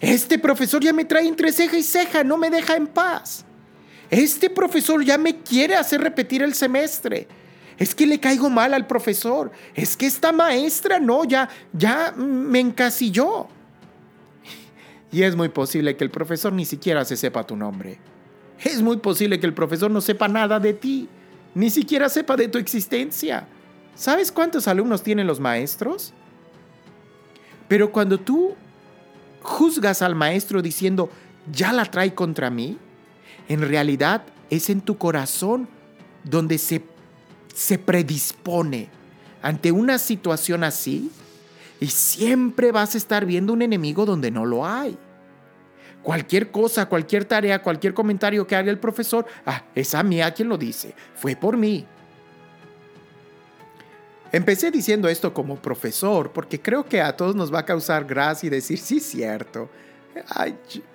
Este 0.00 0.38
profesor 0.38 0.82
ya 0.82 0.92
me 0.92 1.04
trae 1.04 1.26
entre 1.26 1.52
ceja 1.52 1.76
y 1.76 1.82
ceja, 1.82 2.24
no 2.24 2.36
me 2.36 2.50
deja 2.50 2.76
en 2.76 2.86
paz. 2.86 3.44
este 4.10 4.50
profesor 4.50 5.04
ya 5.04 5.16
me 5.18 5.38
quiere 5.38 5.76
hacer 5.76 6.00
repetir 6.00 6.42
el 6.42 6.54
semestre. 6.54 7.26
Es 7.78 7.94
que 7.94 8.06
le 8.06 8.20
caigo 8.20 8.50
mal 8.50 8.74
al 8.74 8.86
profesor. 8.86 9.50
Es 9.74 9.96
que 9.96 10.06
esta 10.06 10.30
maestra 10.30 11.00
no, 11.00 11.24
ya, 11.24 11.48
ya 11.72 12.12
me 12.12 12.60
encasilló. 12.60 13.48
Y 15.14 15.22
es 15.22 15.36
muy 15.36 15.48
posible 15.48 15.96
que 15.96 16.02
el 16.02 16.10
profesor 16.10 16.52
ni 16.52 16.64
siquiera 16.64 17.04
se 17.04 17.16
sepa 17.16 17.46
tu 17.46 17.54
nombre. 17.54 18.00
Es 18.58 18.82
muy 18.82 18.96
posible 18.96 19.38
que 19.38 19.46
el 19.46 19.54
profesor 19.54 19.88
no 19.88 20.00
sepa 20.00 20.26
nada 20.26 20.58
de 20.58 20.74
ti, 20.74 21.08
ni 21.54 21.70
siquiera 21.70 22.08
sepa 22.08 22.34
de 22.34 22.48
tu 22.48 22.58
existencia. 22.58 23.46
¿Sabes 23.94 24.32
cuántos 24.32 24.66
alumnos 24.66 25.04
tienen 25.04 25.28
los 25.28 25.38
maestros? 25.38 26.12
Pero 27.68 27.92
cuando 27.92 28.18
tú 28.18 28.56
juzgas 29.40 30.02
al 30.02 30.16
maestro 30.16 30.62
diciendo, 30.62 31.08
ya 31.52 31.72
la 31.72 31.84
trae 31.84 32.12
contra 32.12 32.50
mí, 32.50 32.76
en 33.48 33.62
realidad 33.62 34.24
es 34.50 34.68
en 34.68 34.80
tu 34.80 34.98
corazón 34.98 35.68
donde 36.24 36.58
se, 36.58 36.82
se 37.54 37.78
predispone 37.78 38.88
ante 39.42 39.70
una 39.70 39.98
situación 39.98 40.64
así 40.64 41.12
y 41.84 41.88
siempre 41.88 42.72
vas 42.72 42.94
a 42.94 42.96
estar 42.96 43.26
viendo 43.26 43.52
un 43.52 43.60
enemigo 43.60 44.06
donde 44.06 44.30
no 44.30 44.46
lo 44.46 44.66
hay. 44.66 44.96
Cualquier 46.02 46.50
cosa, 46.50 46.86
cualquier 46.88 47.26
tarea, 47.26 47.60
cualquier 47.60 47.92
comentario 47.92 48.46
que 48.46 48.56
haga 48.56 48.70
el 48.70 48.78
profesor, 48.78 49.26
ah, 49.44 49.64
es 49.74 49.94
a 49.94 50.02
mí 50.02 50.22
a 50.22 50.32
quien 50.32 50.48
lo 50.48 50.56
dice, 50.56 50.94
fue 51.14 51.36
por 51.36 51.58
mí. 51.58 51.84
Empecé 54.32 54.70
diciendo 54.70 55.10
esto 55.10 55.34
como 55.34 55.56
profesor 55.56 56.32
porque 56.32 56.58
creo 56.58 56.88
que 56.88 57.02
a 57.02 57.14
todos 57.14 57.36
nos 57.36 57.52
va 57.52 57.58
a 57.58 57.66
causar 57.66 58.06
gracia 58.06 58.46
y 58.46 58.50
decir, 58.50 58.78
sí, 58.78 58.98
cierto. 58.98 59.68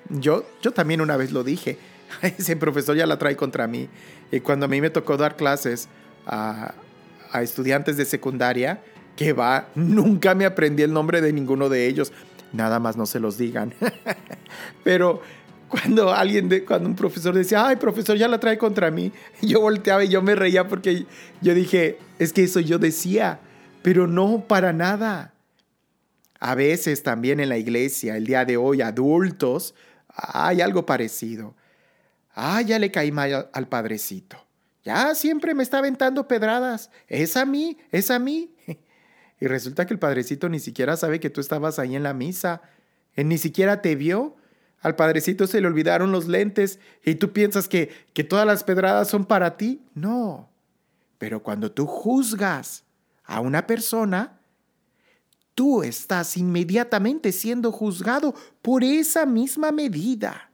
yo, 0.10 0.43
yo 0.60 0.72
también 0.72 1.01
una 1.01 1.17
vez 1.17 1.31
lo 1.31 1.43
dije, 1.43 1.77
ese 2.24 2.55
profesor 2.55 2.98
ya 2.98 3.05
la 3.05 3.19
trae 3.19 3.36
contra 3.36 3.67
mí. 3.67 3.88
Y 4.31 4.39
cuando 4.39 4.65
a 4.65 4.69
mí 4.69 4.81
me 4.81 4.89
tocó 4.89 5.17
dar 5.17 5.36
clases 5.36 5.88
a 6.25 6.74
estudiantes 7.43 7.96
de 7.96 8.05
secundaria, 8.05 8.81
que 9.19 9.33
va, 9.33 9.67
nunca 9.75 10.33
me 10.33 10.45
aprendí 10.45 10.81
el 10.81 10.93
nombre 10.93 11.19
de 11.19 11.33
ninguno 11.33 11.67
de 11.67 11.88
ellos. 11.88 12.13
Nada 12.53 12.79
más 12.79 12.95
no 12.95 13.05
se 13.05 13.19
los 13.19 13.38
digan. 13.38 13.73
Pero 14.85 15.21
cuando 15.67 16.13
alguien, 16.13 16.47
de, 16.47 16.63
cuando 16.63 16.88
un 16.88 16.95
profesor 16.95 17.35
decía, 17.35 17.67
ay, 17.67 17.75
profesor, 17.75 18.15
ya 18.15 18.29
la 18.29 18.39
trae 18.39 18.57
contra 18.57 18.89
mí, 18.91 19.11
yo 19.41 19.59
volteaba 19.59 20.05
y 20.05 20.07
yo 20.07 20.21
me 20.21 20.35
reía 20.35 20.69
porque 20.69 21.05
yo 21.41 21.53
dije, 21.53 21.99
es 22.17 22.31
que 22.31 22.45
eso 22.45 22.61
yo 22.61 22.79
decía, 22.79 23.41
pero 23.81 24.07
no 24.07 24.45
para 24.47 24.71
nada. 24.71 25.33
A 26.39 26.55
veces 26.55 27.03
también 27.03 27.41
en 27.41 27.49
la 27.49 27.57
iglesia, 27.57 28.15
el 28.15 28.25
día 28.25 28.45
de 28.45 28.55
hoy, 28.55 28.81
adultos, 28.81 29.75
hay 30.07 30.61
algo 30.61 30.85
parecido. 30.85 31.57
Ah, 32.33 32.61
ya 32.61 32.79
le 32.79 32.89
caí 32.89 33.11
mal 33.11 33.49
al 33.51 33.67
padrecito. 33.67 34.38
Ya 34.85 35.13
siempre 35.13 35.53
me 35.53 35.63
está 35.63 35.79
aventando 35.79 36.25
pedradas. 36.25 36.89
Es 37.09 37.35
a 37.35 37.45
mí, 37.45 37.77
es 37.91 38.09
a 38.11 38.17
mí. 38.17 38.55
Y 39.39 39.48
resulta 39.48 39.86
que 39.86 39.93
el 39.93 40.00
padrecito 40.00 40.50
ni 40.50 40.60
siquiera 40.60 40.98
sabe 40.98 41.19
que 41.19 41.29
tú 41.29 41.41
estabas 41.41 41.79
ahí 41.79 41.96
en 41.96 42.03
la 42.03 42.13
misa. 42.13 42.62
Ni 43.15 43.38
siquiera 43.38 43.81
te 43.81 43.96
vio. 43.96 44.36
Al 44.81 44.96
padrecito 44.96 45.48
se 45.48 45.62
le 45.62 45.67
olvidaron 45.67 46.12
los 46.12 46.27
lentes 46.27 46.79
y 47.03 47.15
tú 47.15 47.34
piensas 47.34 47.67
que, 47.67 47.89
que 48.13 48.24
todas 48.24 48.46
las 48.46 48.63
pedradas 48.63 49.10
son 49.10 49.25
para 49.25 49.58
ti. 49.58 49.81
No. 49.93 50.50
Pero 51.17 51.43
cuando 51.43 51.72
tú 51.72 51.86
juzgas 51.86 52.84
a 53.25 53.41
una 53.41 53.67
persona, 53.67 54.39
tú 55.53 55.84
estás 55.84 56.38
inmediatamente 56.38 57.34
siendo 57.34 57.72
juzgado 57.72 58.34
por 58.62 58.84
esa 58.84 59.25
misma 59.25 59.72
medida. 59.72 60.50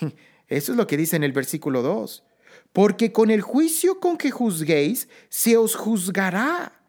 Eso 0.48 0.72
es 0.72 0.78
lo 0.78 0.86
que 0.86 0.96
dice 0.96 1.16
en 1.16 1.22
el 1.22 1.32
versículo 1.32 1.82
2. 1.82 2.24
Porque 2.72 3.12
con 3.12 3.30
el 3.30 3.42
juicio 3.42 4.00
con 4.00 4.16
que 4.16 4.30
juzguéis, 4.30 5.08
se 5.28 5.56
os 5.56 5.76
juzgará. 5.76 6.81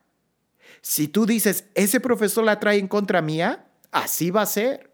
Si 0.83 1.07
tú 1.07 1.25
dices, 1.25 1.69
ese 1.75 2.01
profesor 2.01 2.43
la 2.43 2.59
trae 2.59 2.77
en 2.77 2.89
contra 2.89 3.21
mía, 3.21 3.65
así 3.89 4.31
va 4.31 4.41
a 4.41 4.45
ser. 4.45 4.91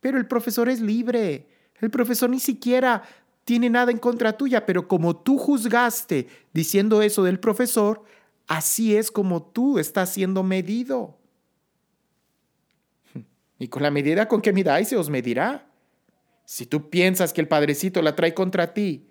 Pero 0.00 0.16
el 0.16 0.26
profesor 0.26 0.70
es 0.70 0.80
libre. 0.80 1.46
El 1.78 1.90
profesor 1.90 2.30
ni 2.30 2.40
siquiera 2.40 3.02
tiene 3.44 3.68
nada 3.68 3.90
en 3.90 3.98
contra 3.98 4.38
tuya, 4.38 4.64
pero 4.64 4.88
como 4.88 5.14
tú 5.14 5.36
juzgaste 5.36 6.26
diciendo 6.54 7.02
eso 7.02 7.22
del 7.22 7.38
profesor, 7.38 8.02
así 8.48 8.96
es 8.96 9.10
como 9.10 9.42
tú 9.42 9.78
estás 9.78 10.08
siendo 10.08 10.42
medido. 10.42 11.18
Y 13.58 13.68
con 13.68 13.82
la 13.82 13.90
medida 13.90 14.26
con 14.26 14.40
que 14.40 14.54
midáis 14.54 14.88
se 14.88 14.96
os 14.96 15.10
medirá. 15.10 15.70
Si 16.46 16.64
tú 16.64 16.88
piensas 16.88 17.34
que 17.34 17.42
el 17.42 17.48
padrecito 17.48 18.00
la 18.00 18.16
trae 18.16 18.32
contra 18.32 18.72
ti, 18.72 19.10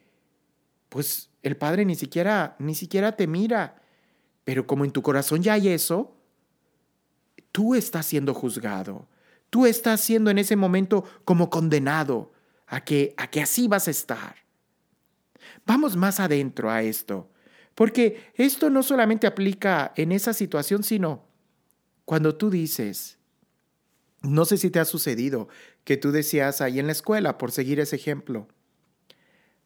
pues 0.89 1.29
el 1.43 1.55
padre 1.55 1.85
ni 1.85 1.93
siquiera 1.93 2.55
ni 2.57 2.73
siquiera 2.73 3.15
te 3.15 3.27
mira. 3.27 3.79
Pero 4.49 4.65
como 4.65 4.83
en 4.83 4.89
tu 4.89 5.03
corazón 5.03 5.43
ya 5.43 5.53
hay 5.53 5.67
eso, 5.67 6.17
tú 7.51 7.75
estás 7.75 8.07
siendo 8.07 8.33
juzgado. 8.33 9.07
Tú 9.51 9.67
estás 9.67 10.01
siendo 10.01 10.31
en 10.31 10.39
ese 10.39 10.55
momento 10.55 11.03
como 11.23 11.51
condenado 11.51 12.31
a 12.65 12.83
que, 12.83 13.13
a 13.15 13.29
que 13.29 13.43
así 13.43 13.67
vas 13.67 13.87
a 13.87 13.91
estar. 13.91 14.37
Vamos 15.67 15.95
más 15.95 16.19
adentro 16.19 16.71
a 16.71 16.81
esto, 16.81 17.29
porque 17.75 18.31
esto 18.33 18.71
no 18.71 18.81
solamente 18.81 19.27
aplica 19.27 19.93
en 19.95 20.11
esa 20.11 20.33
situación, 20.33 20.81
sino 20.81 21.27
cuando 22.03 22.35
tú 22.35 22.49
dices, 22.49 23.19
no 24.23 24.45
sé 24.45 24.57
si 24.57 24.71
te 24.71 24.79
ha 24.79 24.85
sucedido 24.85 25.47
que 25.83 25.95
tú 25.95 26.11
decías 26.11 26.59
ahí 26.59 26.79
en 26.79 26.87
la 26.87 26.93
escuela, 26.93 27.37
por 27.37 27.51
seguir 27.51 27.79
ese 27.79 27.97
ejemplo, 27.97 28.47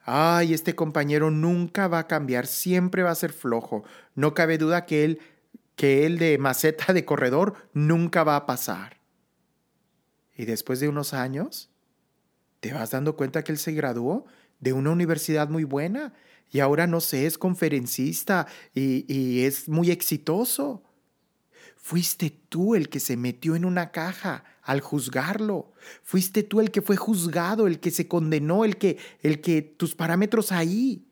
ay, 0.05 0.53
este 0.53 0.75
compañero 0.75 1.31
nunca 1.31 1.87
va 1.87 1.99
a 1.99 2.07
cambiar, 2.07 2.47
siempre 2.47 3.03
va 3.03 3.11
a 3.11 3.15
ser 3.15 3.33
flojo, 3.33 3.83
no 4.15 4.33
cabe 4.33 4.57
duda 4.57 4.85
que 4.85 5.03
él, 5.05 5.19
que 5.75 6.05
él 6.05 6.17
de 6.17 6.37
maceta 6.37 6.93
de 6.93 7.05
corredor 7.05 7.55
nunca 7.73 8.23
va 8.23 8.35
a 8.35 8.45
pasar. 8.45 8.97
Y 10.35 10.45
después 10.45 10.79
de 10.79 10.89
unos 10.89 11.13
años, 11.13 11.69
te 12.59 12.73
vas 12.73 12.91
dando 12.91 13.15
cuenta 13.15 13.43
que 13.43 13.51
él 13.51 13.57
se 13.57 13.73
graduó 13.73 14.25
de 14.59 14.73
una 14.73 14.91
universidad 14.91 15.49
muy 15.49 15.63
buena 15.63 16.13
y 16.51 16.59
ahora 16.59 16.87
no 16.87 17.01
sé, 17.01 17.25
es 17.25 17.37
conferencista 17.37 18.47
y, 18.73 19.11
y 19.13 19.45
es 19.45 19.67
muy 19.67 19.91
exitoso. 19.91 20.83
Fuiste 21.83 22.29
tú 22.47 22.75
el 22.75 22.87
que 22.87 23.01
se 23.01 23.17
metió 23.17 23.57
en 23.57 23.65
una 23.65 23.91
caja 23.91 24.45
al 24.61 24.79
juzgarlo. 24.79 25.73
Fuiste 26.01 26.41
tú 26.41 26.61
el 26.61 26.71
que 26.71 26.81
fue 26.81 26.95
juzgado, 26.95 27.67
el 27.67 27.81
que 27.81 27.91
se 27.91 28.07
condenó, 28.07 28.63
el 28.63 28.77
que, 28.77 28.97
el 29.21 29.41
que 29.41 29.61
tus 29.61 29.93
parámetros 29.93 30.53
ahí. 30.53 31.05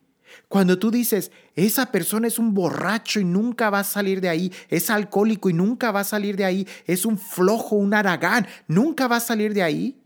Cuando 0.47 0.79
tú 0.79 0.89
dices, 0.89 1.33
esa 1.57 1.91
persona 1.91 2.29
es 2.29 2.39
un 2.39 2.53
borracho 2.53 3.19
y 3.19 3.25
nunca 3.25 3.69
va 3.69 3.79
a 3.79 3.83
salir 3.83 4.21
de 4.21 4.29
ahí, 4.29 4.53
es 4.69 4.89
alcohólico 4.89 5.49
y 5.49 5.53
nunca 5.53 5.91
va 5.91 5.99
a 5.99 6.05
salir 6.05 6.37
de 6.37 6.45
ahí, 6.45 6.65
es 6.87 7.05
un 7.05 7.17
flojo, 7.17 7.75
un 7.75 7.93
aragán, 7.93 8.47
nunca 8.69 9.09
va 9.09 9.17
a 9.17 9.19
salir 9.19 9.53
de 9.53 9.63
ahí, 9.63 10.01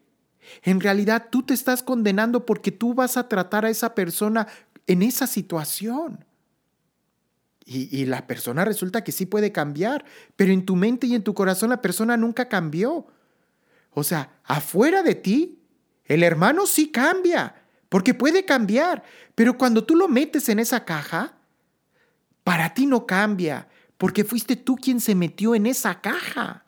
en 0.64 0.80
realidad 0.80 1.28
tú 1.30 1.44
te 1.44 1.54
estás 1.54 1.84
condenando 1.84 2.44
porque 2.44 2.72
tú 2.72 2.96
vas 2.96 3.18
a 3.18 3.30
tratar 3.30 3.66
a 3.66 3.70
esa 3.70 3.94
persona 3.94 4.48
en 4.88 5.04
esa 5.04 5.28
situación. 5.28 6.26
Y, 7.68 8.06
la 8.06 8.28
persona 8.28 8.64
resulta 8.64 9.04
que 9.04 9.12
sí 9.12 9.26
puede 9.26 9.52
cambiar, 9.52 10.06
pero 10.36 10.54
en 10.54 10.66
tu 10.66 10.76
mente 10.76 11.08
y 11.08 11.16
en 11.16 11.24
tu 11.24 11.34
corazón 11.34 11.72
la 11.72 11.82
persona 11.82 12.16
nunca 12.16 12.48
cambió. 12.48 13.08
O 13.90 14.04
sea, 14.04 14.40
afuera 14.44 15.02
de 15.02 15.16
ti, 15.16 15.60
el 16.04 16.22
hermano 16.22 16.68
sí 16.68 16.92
cambia, 16.92 17.56
porque 17.90 18.14
puede 18.14 18.46
cambiar, 18.46 19.04
pero 19.34 19.58
cuando 19.58 19.84
tú 19.84 19.96
lo 19.96 20.08
metes 20.08 20.48
en 20.50 20.60
esa 20.60 20.86
caja, 20.86 21.40
para 22.44 22.76
ti 22.76 22.86
no 22.86 23.08
cambia, 23.08 23.68
porque 23.98 24.24
fuiste 24.24 24.56
tú 24.56 24.76
quien 24.76 25.00
se 25.00 25.16
metió 25.16 25.56
en 25.56 25.66
esa 25.66 26.02
caja. 26.02 26.66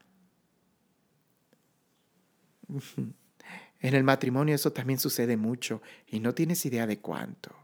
En 3.79 3.93
el 3.93 4.03
matrimonio 4.03 4.55
eso 4.55 4.73
también 4.73 4.97
sucede 4.97 5.38
mucho 5.38 5.83
y 6.07 6.19
no 6.19 6.33
tienes 6.33 6.65
idea 6.65 6.88
de 6.88 6.99
cuánto. 6.99 7.55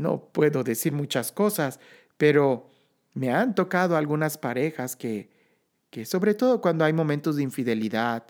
No 0.00 0.30
puedo 0.32 0.64
decir 0.64 0.92
muchas 0.92 1.32
cosas, 1.32 1.80
pero 2.16 2.70
me 3.14 3.30
han 3.30 3.54
tocado 3.54 3.96
algunas 3.96 4.38
parejas 4.38 4.96
que, 4.96 5.30
que 5.90 6.04
sobre 6.04 6.34
todo 6.34 6.60
cuando 6.60 6.84
hay 6.84 6.92
momentos 6.92 7.36
de 7.36 7.42
infidelidad 7.42 8.24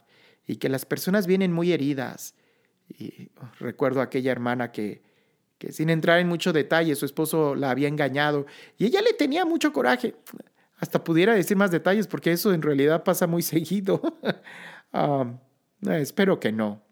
y 0.46 0.56
que 0.56 0.68
las 0.68 0.84
personas 0.84 1.26
vienen 1.26 1.52
muy 1.52 1.72
heridas 1.72 2.34
y 2.88 3.30
recuerdo 3.58 4.00
a 4.00 4.04
aquella 4.04 4.32
hermana 4.32 4.72
que, 4.72 5.02
que 5.58 5.72
sin 5.72 5.90
entrar 5.90 6.18
en 6.18 6.28
mucho 6.28 6.52
detalle, 6.52 6.94
su 6.96 7.04
esposo 7.04 7.54
la 7.54 7.70
había 7.70 7.88
engañado 7.88 8.46
y 8.78 8.86
ella 8.86 9.02
le 9.02 9.12
tenía 9.12 9.44
mucho 9.44 9.72
coraje. 9.72 10.16
Hasta 10.78 11.04
pudiera 11.04 11.34
decir 11.34 11.56
más 11.56 11.70
detalles 11.70 12.06
porque 12.06 12.32
eso 12.32 12.52
en 12.52 12.62
realidad 12.62 13.04
pasa 13.04 13.26
muy 13.26 13.42
seguido. 13.54 14.00
Ah, 14.92 15.24
espero 15.86 16.40
que 16.40 16.50
no. 16.50 16.82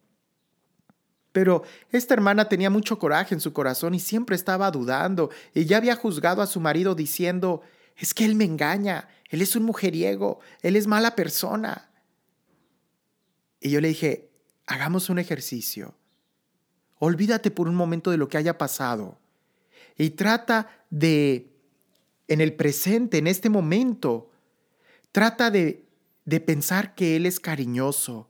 Pero 1.32 1.62
esta 1.92 2.14
hermana 2.14 2.48
tenía 2.48 2.70
mucho 2.70 2.98
coraje 2.98 3.34
en 3.34 3.40
su 3.40 3.52
corazón 3.52 3.94
y 3.94 4.00
siempre 4.00 4.34
estaba 4.34 4.70
dudando 4.70 5.30
y 5.54 5.66
ya 5.66 5.76
había 5.76 5.96
juzgado 5.96 6.42
a 6.42 6.46
su 6.46 6.60
marido 6.60 6.94
diciendo, 6.94 7.62
es 7.96 8.14
que 8.14 8.24
él 8.24 8.34
me 8.34 8.44
engaña, 8.44 9.08
él 9.28 9.42
es 9.42 9.54
un 9.56 9.64
mujeriego, 9.64 10.40
él 10.62 10.76
es 10.76 10.86
mala 10.86 11.14
persona. 11.14 11.90
Y 13.60 13.70
yo 13.70 13.80
le 13.80 13.88
dije, 13.88 14.30
hagamos 14.66 15.10
un 15.10 15.18
ejercicio. 15.18 15.94
Olvídate 16.98 17.50
por 17.50 17.68
un 17.68 17.74
momento 17.74 18.10
de 18.10 18.16
lo 18.16 18.28
que 18.28 18.38
haya 18.38 18.58
pasado 18.58 19.18
y 19.98 20.10
trata 20.10 20.68
de, 20.90 21.50
en 22.28 22.40
el 22.40 22.54
presente, 22.54 23.18
en 23.18 23.26
este 23.26 23.50
momento, 23.50 24.30
trata 25.12 25.50
de, 25.50 25.84
de 26.24 26.40
pensar 26.40 26.94
que 26.94 27.16
Él 27.16 27.26
es 27.26 27.40
cariñoso, 27.40 28.28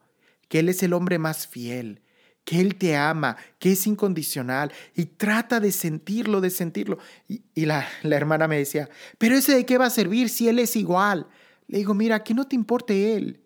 que 0.48 0.60
Él 0.60 0.70
es 0.70 0.82
el 0.82 0.94
hombre 0.94 1.18
más 1.18 1.46
fiel, 1.46 2.00
que 2.48 2.62
Él 2.62 2.76
te 2.76 2.96
ama, 2.96 3.36
que 3.58 3.72
es 3.72 3.86
incondicional, 3.86 4.72
y 4.94 5.04
trata 5.04 5.60
de 5.60 5.70
sentirlo, 5.70 6.40
de 6.40 6.48
sentirlo. 6.48 6.96
Y, 7.28 7.66
la, 7.66 7.86
la, 8.02 8.16
hermana 8.16 8.48
me 8.48 8.56
decía, 8.56 8.88
pero 9.18 9.36
ese 9.36 9.54
de 9.54 9.66
qué 9.66 9.76
va 9.76 9.84
a 9.84 9.90
servir 9.90 10.30
si 10.30 10.48
Él 10.48 10.58
es 10.58 10.74
igual. 10.74 11.26
Le 11.66 11.76
digo, 11.76 11.92
mira, 11.92 12.24
que 12.24 12.32
no 12.32 12.48
te 12.48 12.56
importe 12.56 13.14
Él. 13.14 13.42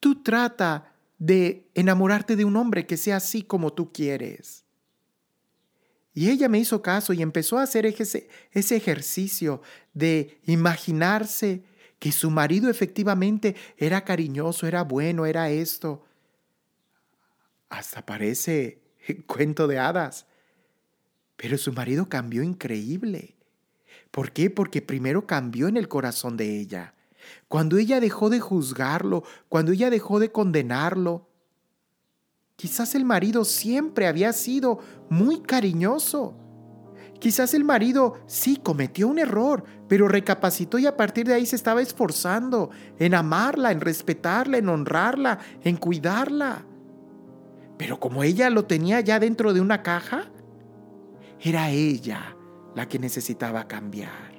Tú 0.00 0.20
trata 0.24 0.92
de 1.16 1.70
enamorarte 1.74 2.34
de 2.34 2.44
un 2.44 2.56
hombre 2.56 2.86
que 2.86 2.96
sea 2.96 3.18
así 3.18 3.44
como 3.44 3.72
tú 3.72 3.92
quieres. 3.92 4.64
Y 6.12 6.28
ella 6.28 6.48
me 6.48 6.58
hizo 6.58 6.82
caso 6.82 7.12
y 7.12 7.22
empezó 7.22 7.58
a 7.58 7.62
hacer 7.62 7.86
ese, 7.86 8.28
ese 8.50 8.74
ejercicio 8.74 9.62
de 9.92 10.40
imaginarse 10.44 11.62
que 12.00 12.10
su 12.10 12.32
marido 12.32 12.68
efectivamente 12.68 13.54
era 13.76 14.02
cariñoso, 14.02 14.66
era 14.66 14.82
bueno, 14.82 15.24
era 15.24 15.50
esto 15.50 16.02
hasta 17.78 18.04
parece 18.06 18.82
cuento 19.26 19.66
de 19.66 19.78
hadas. 19.78 20.26
Pero 21.36 21.58
su 21.58 21.72
marido 21.72 22.08
cambió 22.08 22.42
increíble. 22.42 23.36
¿Por 24.10 24.32
qué? 24.32 24.50
Porque 24.50 24.82
primero 24.82 25.26
cambió 25.26 25.68
en 25.68 25.76
el 25.76 25.88
corazón 25.88 26.36
de 26.36 26.60
ella. 26.60 26.94
Cuando 27.48 27.78
ella 27.78 28.00
dejó 28.00 28.30
de 28.30 28.40
juzgarlo, 28.40 29.24
cuando 29.48 29.72
ella 29.72 29.90
dejó 29.90 30.20
de 30.20 30.30
condenarlo, 30.30 31.28
quizás 32.56 32.94
el 32.94 33.04
marido 33.04 33.44
siempre 33.44 34.06
había 34.06 34.32
sido 34.32 34.78
muy 35.10 35.40
cariñoso. 35.40 36.36
Quizás 37.18 37.54
el 37.54 37.64
marido 37.64 38.20
sí 38.26 38.60
cometió 38.62 39.08
un 39.08 39.18
error, 39.18 39.64
pero 39.88 40.08
recapacitó 40.08 40.78
y 40.78 40.86
a 40.86 40.96
partir 40.96 41.26
de 41.26 41.34
ahí 41.34 41.46
se 41.46 41.56
estaba 41.56 41.80
esforzando 41.80 42.70
en 42.98 43.14
amarla, 43.14 43.72
en 43.72 43.80
respetarla, 43.80 44.58
en 44.58 44.68
honrarla, 44.68 45.38
en 45.62 45.76
cuidarla. 45.76 46.66
Pero 47.76 47.98
como 47.98 48.22
ella 48.22 48.50
lo 48.50 48.64
tenía 48.66 49.00
ya 49.00 49.18
dentro 49.18 49.52
de 49.52 49.60
una 49.60 49.82
caja, 49.82 50.30
era 51.40 51.70
ella 51.70 52.36
la 52.74 52.88
que 52.88 52.98
necesitaba 52.98 53.66
cambiar. 53.66 54.34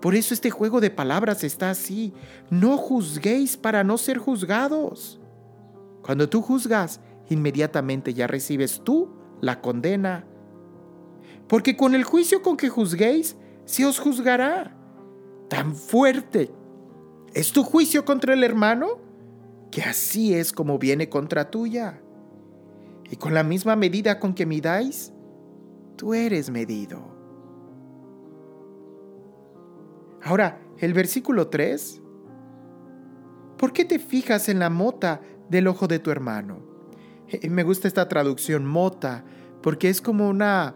Por 0.00 0.14
eso 0.14 0.32
este 0.32 0.50
juego 0.50 0.80
de 0.80 0.90
palabras 0.90 1.44
está 1.44 1.70
así. 1.70 2.14
No 2.48 2.78
juzguéis 2.78 3.56
para 3.56 3.84
no 3.84 3.98
ser 3.98 4.18
juzgados. 4.18 5.20
Cuando 6.02 6.28
tú 6.28 6.40
juzgas, 6.40 7.00
inmediatamente 7.28 8.14
ya 8.14 8.26
recibes 8.26 8.80
tú 8.82 9.10
la 9.42 9.60
condena. 9.60 10.26
Porque 11.48 11.76
con 11.76 11.94
el 11.94 12.04
juicio 12.04 12.42
con 12.42 12.56
que 12.56 12.70
juzguéis, 12.70 13.36
se 13.66 13.84
os 13.84 13.98
juzgará. 13.98 14.74
Tan 15.48 15.74
fuerte 15.74 16.50
es 17.34 17.52
tu 17.52 17.62
juicio 17.62 18.04
contra 18.04 18.34
el 18.34 18.42
hermano 18.42 19.09
que 19.70 19.82
así 19.82 20.34
es 20.34 20.52
como 20.52 20.78
viene 20.78 21.08
contra 21.08 21.50
tuya. 21.50 22.00
Y 23.10 23.16
con 23.16 23.34
la 23.34 23.42
misma 23.42 23.76
medida 23.76 24.20
con 24.20 24.34
que 24.34 24.46
midáis, 24.46 25.12
tú 25.96 26.14
eres 26.14 26.50
medido. 26.50 27.00
Ahora, 30.22 30.60
el 30.78 30.94
versículo 30.94 31.48
3. 31.48 32.02
¿Por 33.56 33.72
qué 33.72 33.84
te 33.84 33.98
fijas 33.98 34.48
en 34.48 34.58
la 34.58 34.70
mota 34.70 35.20
del 35.48 35.66
ojo 35.66 35.86
de 35.86 35.98
tu 35.98 36.10
hermano? 36.10 36.62
Eh, 37.28 37.48
me 37.50 37.62
gusta 37.62 37.88
esta 37.88 38.08
traducción 38.08 38.64
mota 38.64 39.24
porque 39.62 39.88
es 39.88 40.00
como 40.00 40.28
una 40.28 40.74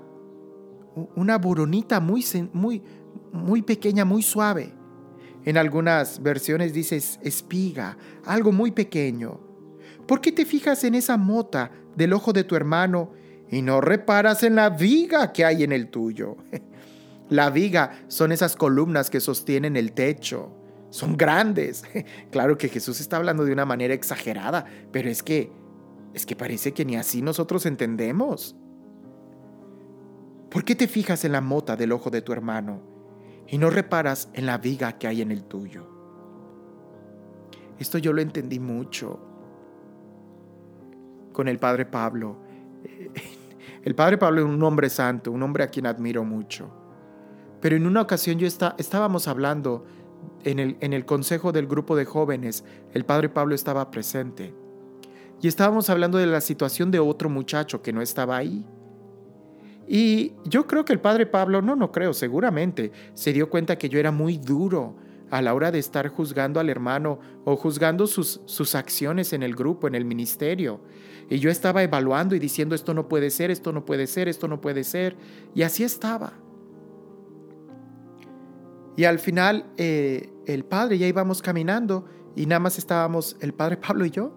una 1.17 1.39
boronita 1.39 1.99
muy 1.99 2.25
muy 2.53 2.83
muy 3.33 3.63
pequeña, 3.63 4.05
muy 4.05 4.23
suave. 4.23 4.75
En 5.45 5.59
algunas 5.59 6.23
versiones 6.23 6.73
dices 6.73 7.19
espiga, 7.23 7.97
algo 8.25 8.51
muy 8.51 8.71
pequeño. 8.71 9.41
¿Por 10.07 10.21
qué 10.21 10.33
te 10.33 10.47
fijas 10.47 10.85
en 10.85 10.95
esa 10.95 11.17
mota 11.17 11.71
del 11.97 12.13
ojo 12.13 12.33
de 12.33 12.45
tu 12.45 12.57
hermano 12.57 13.13
y 13.51 13.63
no 13.63 13.81
reparas 13.81 14.43
en 14.43 14.55
la 14.55 14.71
viga 14.71 15.33
que 15.33 15.45
hay 15.45 15.63
en 15.63 15.73
el 15.73 15.89
tuyo? 15.91 16.37
La 17.31 17.49
viga 17.49 18.05
son 18.09 18.33
esas 18.33 18.55
columnas 18.55 19.09
que 19.09 19.19
sostienen 19.19 19.79
el 19.79 19.93
techo. 19.93 20.55
Son 20.91 21.17
grandes. 21.17 21.83
Claro 22.31 22.59
que 22.59 22.69
Jesús 22.69 23.01
está 23.01 23.17
hablando 23.17 23.47
de 23.47 23.53
una 23.53 23.65
manera 23.65 23.95
exagerada, 23.95 24.67
pero 24.93 25.09
es 25.09 25.23
que 25.23 25.51
es 26.13 26.27
que 26.27 26.37
parece 26.37 26.73
que 26.73 26.85
ni 26.85 26.97
así 26.97 27.23
nosotros 27.23 27.65
entendemos. 27.65 28.55
¿Por 30.51 30.65
qué 30.65 30.75
te 30.75 30.87
fijas 30.87 31.25
en 31.25 31.33
la 31.33 31.41
mota 31.41 31.77
del 31.77 31.93
ojo 31.93 32.11
de 32.11 32.23
tu 32.23 32.33
hermano 32.33 32.94
y 33.49 33.59
no 33.59 33.71
reparas 33.71 34.31
en 34.33 34.47
la 34.47 34.59
viga 34.59 34.99
que 34.99 35.07
hay 35.07 35.23
en 35.23 35.31
el 35.31 35.45
tuyo. 35.45 35.87
Esto 37.79 37.99
yo 37.99 38.13
lo 38.13 38.23
entendí 38.23 38.59
mucho 38.59 39.21
con 41.33 41.49
el 41.49 41.59
Padre 41.59 41.87
Pablo. 41.87 42.39
El 43.83 43.95
Padre 43.95 44.17
Pablo 44.17 44.41
es 44.41 44.47
un 44.47 44.63
hombre 44.63 44.89
santo, 44.89 45.31
un 45.31 45.43
hombre 45.43 45.63
a 45.63 45.67
quien 45.67 45.85
admiro 45.85 46.25
mucho. 46.25 46.71
Pero 47.61 47.77
en 47.77 47.87
una 47.87 48.01
ocasión 48.01 48.39
yo 48.39 48.47
está, 48.47 48.75
estábamos 48.79 49.29
hablando 49.29 49.85
en 50.43 50.59
el, 50.59 50.79
en 50.81 50.95
el 50.95 51.05
consejo 51.05 51.53
del 51.53 51.67
grupo 51.67 51.95
de 51.95 52.07
jóvenes, 52.07 52.65
el 52.95 53.05
Padre 53.05 53.29
Pablo 53.29 53.55
estaba 53.55 53.91
presente. 53.91 54.55
Y 55.43 55.49
estábamos 55.49 55.91
hablando 55.91 56.17
de 56.17 56.27
la 56.27 56.41
situación 56.41 56.91
de 56.91 56.99
otro 56.99 57.29
muchacho 57.29 57.83
que 57.83 57.93
no 57.93 58.01
estaba 58.01 58.39
ahí. 58.39 58.65
Y 59.87 60.33
yo 60.45 60.67
creo 60.67 60.85
que 60.85 60.93
el 60.93 61.01
padre 61.01 61.27
Pablo, 61.27 61.61
no, 61.61 61.77
no 61.77 61.93
creo, 61.93 62.15
seguramente, 62.15 62.91
se 63.15 63.33
dio 63.33 63.51
cuenta 63.51 63.77
que 63.77 63.89
yo 63.89 63.99
era 63.99 64.11
muy 64.11 64.39
duro 64.39 64.97
a 65.31 65.43
la 65.43 65.53
hora 65.55 65.71
de 65.71 65.79
estar 65.79 66.09
juzgando 66.09 66.61
al 66.61 66.71
hermano 66.71 67.19
o 67.45 67.57
juzgando 67.57 68.07
sus, 68.07 68.41
sus 68.45 68.75
acciones 68.75 69.33
en 69.33 69.43
el 69.43 69.55
grupo, 69.55 69.89
en 69.89 69.95
el 69.95 70.05
ministerio. 70.05 70.81
Y 71.29 71.39
yo 71.39 71.51
estaba 71.51 71.83
evaluando 71.83 72.35
y 72.35 72.39
diciendo 72.39 72.75
esto 72.75 72.95
no 72.95 73.09
puede 73.09 73.31
ser, 73.31 73.51
esto 73.51 73.73
no 73.73 73.85
puede 73.85 74.07
ser, 74.07 74.29
esto 74.29 74.49
no 74.49 74.61
puede 74.61 74.85
ser. 74.85 75.17
Y 75.55 75.63
así 75.63 75.83
estaba. 75.83 76.35
Y 78.97 79.05
al 79.05 79.19
final 79.19 79.67
eh, 79.77 80.31
el 80.47 80.65
padre 80.65 80.99
ya 80.99 81.07
íbamos 81.07 81.43
caminando 81.43 82.05
y 82.37 82.47
nada 82.47 82.61
más 82.61 82.79
estábamos 82.79 83.37
el 83.41 83.53
padre 83.55 83.77
Pablo 83.77 84.05
y 84.05 84.11
yo. 84.11 84.33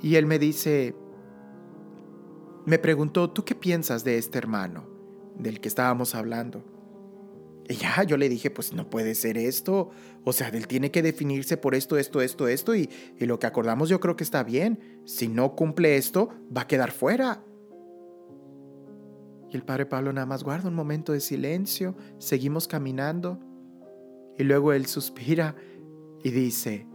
Y 0.00 0.14
él 0.14 0.26
me 0.26 0.38
dice, 0.38 0.94
me 2.68 2.78
preguntó, 2.78 3.30
¿tú 3.30 3.44
qué 3.44 3.54
piensas 3.54 4.04
de 4.04 4.18
este 4.18 4.38
hermano 4.38 4.86
del 5.36 5.60
que 5.60 5.68
estábamos 5.68 6.14
hablando? 6.14 6.64
Y 7.68 7.74
ya, 7.74 8.02
yo 8.02 8.16
le 8.16 8.28
dije, 8.28 8.50
pues 8.50 8.72
no 8.72 8.88
puede 8.88 9.14
ser 9.14 9.36
esto. 9.36 9.90
O 10.24 10.32
sea, 10.32 10.48
él 10.48 10.66
tiene 10.66 10.90
que 10.90 11.02
definirse 11.02 11.58
por 11.58 11.74
esto, 11.74 11.98
esto, 11.98 12.20
esto, 12.20 12.48
esto. 12.48 12.74
Y, 12.74 12.88
lo 13.20 13.38
que 13.38 13.46
acordamos 13.46 13.88
yo 13.88 14.00
creo 14.00 14.16
que 14.16 14.24
está 14.24 14.42
bien. 14.42 15.02
Si 15.04 15.28
no 15.28 15.54
cumple 15.54 15.96
esto, 15.96 16.30
va 16.54 16.62
a 16.62 16.66
quedar 16.66 16.92
fuera. 16.92 17.44
Y 19.50 19.56
el 19.56 19.62
padre 19.62 19.86
Pablo 19.86 20.12
nada 20.12 20.26
más 20.26 20.44
guarda 20.44 20.68
un 20.68 20.74
momento 20.74 21.12
de 21.12 21.20
silencio. 21.20 21.94
Seguimos 22.18 22.68
caminando. 22.68 23.38
Y 24.38 24.44
luego 24.44 24.72
él 24.72 24.86
suspira 24.86 25.54
y 26.22 26.30
dice, 26.30 26.86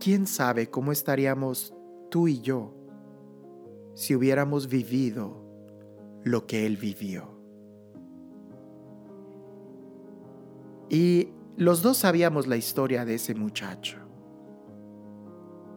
¿quién 0.00 0.26
sabe 0.26 0.68
cómo 0.68 0.90
estaríamos 0.90 1.74
tú 2.10 2.28
y 2.28 2.40
yo 2.40 2.77
si 3.98 4.14
hubiéramos 4.14 4.68
vivido 4.68 5.44
lo 6.22 6.46
que 6.46 6.66
Él 6.66 6.76
vivió. 6.76 7.36
Y 10.88 11.30
los 11.56 11.82
dos 11.82 11.96
sabíamos 11.96 12.46
la 12.46 12.56
historia 12.56 13.04
de 13.04 13.16
ese 13.16 13.34
muchacho. 13.34 13.98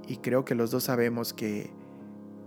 Y 0.07 0.17
creo 0.17 0.45
que 0.45 0.53
los 0.53 0.69
dos 0.69 0.83
sabemos 0.83 1.33
que, 1.33 1.71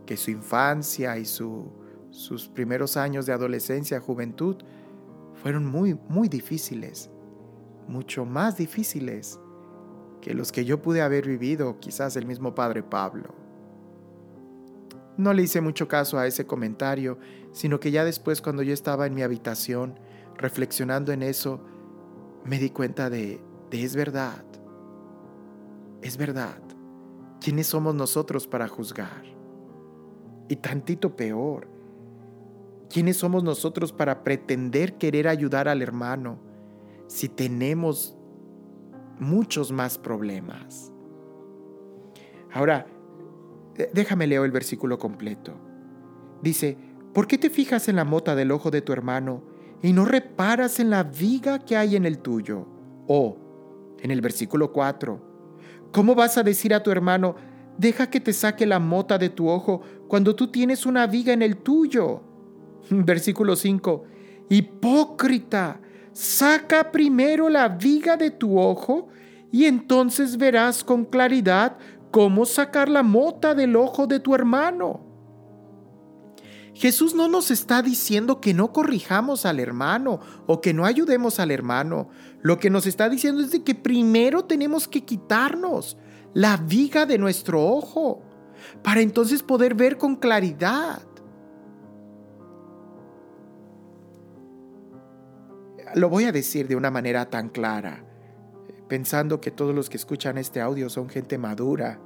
que 0.07 0.17
su 0.17 0.31
infancia 0.31 1.19
y 1.19 1.25
su, 1.25 1.73
sus 2.11 2.47
primeros 2.49 2.97
años 2.97 3.27
de 3.27 3.33
adolescencia, 3.33 4.01
juventud, 4.01 4.59
fueron 5.43 5.67
muy, 5.67 5.99
muy 6.09 6.29
difíciles. 6.29 7.11
Mucho 7.89 8.25
más 8.25 8.57
difíciles 8.57 9.41
que 10.21 10.35
los 10.35 10.53
que 10.53 10.65
yo 10.65 10.81
pude 10.81 11.03
haber 11.03 11.27
vivido, 11.27 11.81
quizás 11.81 12.15
el 12.15 12.27
mismo 12.27 12.55
Padre 12.55 12.85
Pablo. 12.85 13.44
No 15.17 15.33
le 15.33 15.43
hice 15.43 15.61
mucho 15.61 15.89
caso 15.89 16.19
a 16.19 16.27
ese 16.27 16.47
comentario, 16.47 17.19
sino 17.53 17.79
que 17.79 17.91
ya 17.91 18.05
después 18.05 18.43
cuando 18.43 18.63
yo 18.63 18.73
estaba 18.73 19.07
en 19.07 19.15
mi 19.15 19.23
habitación, 19.23 19.99
reflexionando 20.37 21.13
en 21.13 21.23
eso, 21.23 21.61
me 22.45 22.59
di 22.59 22.71
cuenta 22.71 23.11
de, 23.11 23.41
es 23.71 23.97
verdad. 23.97 24.45
Es 26.03 26.17
verdad. 26.17 26.59
¿Quiénes 27.41 27.67
somos 27.67 27.95
nosotros 27.95 28.47
para 28.47 28.69
juzgar? 28.69 29.25
Y 30.49 30.57
tantito 30.57 31.17
peor. 31.17 31.69
¿Quiénes 32.91 33.17
somos 33.17 33.43
nosotros 33.43 33.93
para 33.93 34.23
pretender 34.23 34.99
querer 34.99 35.27
ayudar 35.27 35.69
al 35.69 35.83
hermano 35.83 36.39
si 37.07 37.29
tenemos 37.29 38.17
muchos 39.19 39.73
más 39.73 39.99
problemas? 39.99 40.93
Ahora, 42.53 42.87
déjame 43.93 44.27
leo 44.27 44.45
el 44.45 44.53
versículo 44.53 44.99
completo. 44.99 45.53
Dice, 46.43 46.77
¿por 47.13 47.27
qué 47.27 47.39
te 47.39 47.51
fijas 47.51 47.89
en 47.89 47.97
la 47.97 48.05
mota 48.05 48.35
del 48.35 48.51
ojo 48.51 48.71
de 48.71 48.83
tu 48.83 48.93
hermano 48.93 49.43
y 49.83 49.93
no 49.93 50.05
reparas 50.05 50.81
en 50.81 50.91
la 50.91 51.03
viga 51.03 51.59
que 51.59 51.77
hay 51.77 51.97
en 51.97 52.05
el 52.05 52.19
tuyo? 52.19 52.67
O, 53.07 53.37
en 54.01 54.11
el 54.11 54.21
versículo 54.21 54.73
4, 54.73 55.89
¿cómo 55.93 56.15
vas 56.15 56.39
a 56.39 56.43
decir 56.43 56.75
a 56.75 56.83
tu 56.83 56.91
hermano, 56.91 57.37
deja 57.79 58.11
que 58.11 58.21
te 58.21 58.33
saque 58.33 58.67
la 58.67 58.79
mota 58.79 59.19
de 59.19 59.31
tu 59.31 59.49
ojo 59.49 59.83
cuando 60.09 60.37
tú 60.37 60.49
tienes 60.49 60.87
una 60.87 61.07
viga 61.07 61.33
en 61.33 61.43
el 61.43 61.57
tuyo? 61.59 62.23
Versículo 62.91 63.57
5, 63.57 64.05
hipócrita, 64.51 65.81
saca 66.13 66.93
primero 66.93 67.49
la 67.49 67.69
viga 67.69 68.17
de 68.17 68.31
tu 68.31 68.59
ojo 68.59 69.09
y 69.51 69.67
entonces 69.67 70.37
verás 70.37 70.83
con 70.83 71.05
claridad 71.05 71.79
cómo 72.15 72.47
sacar 72.47 72.89
la 72.89 73.03
mota 73.03 73.57
del 73.57 73.75
ojo 73.75 74.07
de 74.07 74.21
tu 74.21 74.37
hermano. 74.37 75.01
Jesús 76.73 77.13
no 77.13 77.27
nos 77.27 77.51
está 77.51 77.83
diciendo 77.83 78.41
que 78.41 78.55
no 78.55 78.73
corrijamos 78.73 79.45
al 79.45 79.59
hermano 79.59 80.21
o 80.47 80.61
que 80.61 80.73
no 80.73 80.85
ayudemos 80.85 81.41
al 81.41 81.51
hermano. 81.51 82.09
Lo 82.41 82.61
que 82.61 82.71
nos 82.71 82.87
está 82.87 83.09
diciendo 83.09 83.43
es 83.43 83.51
de 83.51 83.65
que 83.65 83.75
primero 83.75 84.45
tenemos 84.45 84.87
que 84.87 85.05
quitarnos 85.05 85.97
la 86.35 86.57
viga 86.57 87.05
de 87.05 87.19
nuestro 87.19 87.61
ojo 87.67 88.23
para 88.85 89.01
entonces 89.01 89.43
poder 89.43 89.75
ver 89.75 89.99
con 89.99 90.15
claridad. 90.15 91.03
Lo 95.97 96.09
voy 96.09 96.27
a 96.27 96.33
decir 96.33 96.69
de 96.69 96.77
una 96.77 96.93
manera 96.93 97.29
tan 97.29 97.49
clara 97.49 98.14
pensando 98.89 99.41
que 99.41 99.51
todos 99.51 99.75
los 99.75 99.89
que 99.89 99.97
escuchan 99.97 100.39
este 100.39 100.61
audio 100.61 100.91
son 100.91 101.09
gente 101.09 101.39
madura. 101.39 101.99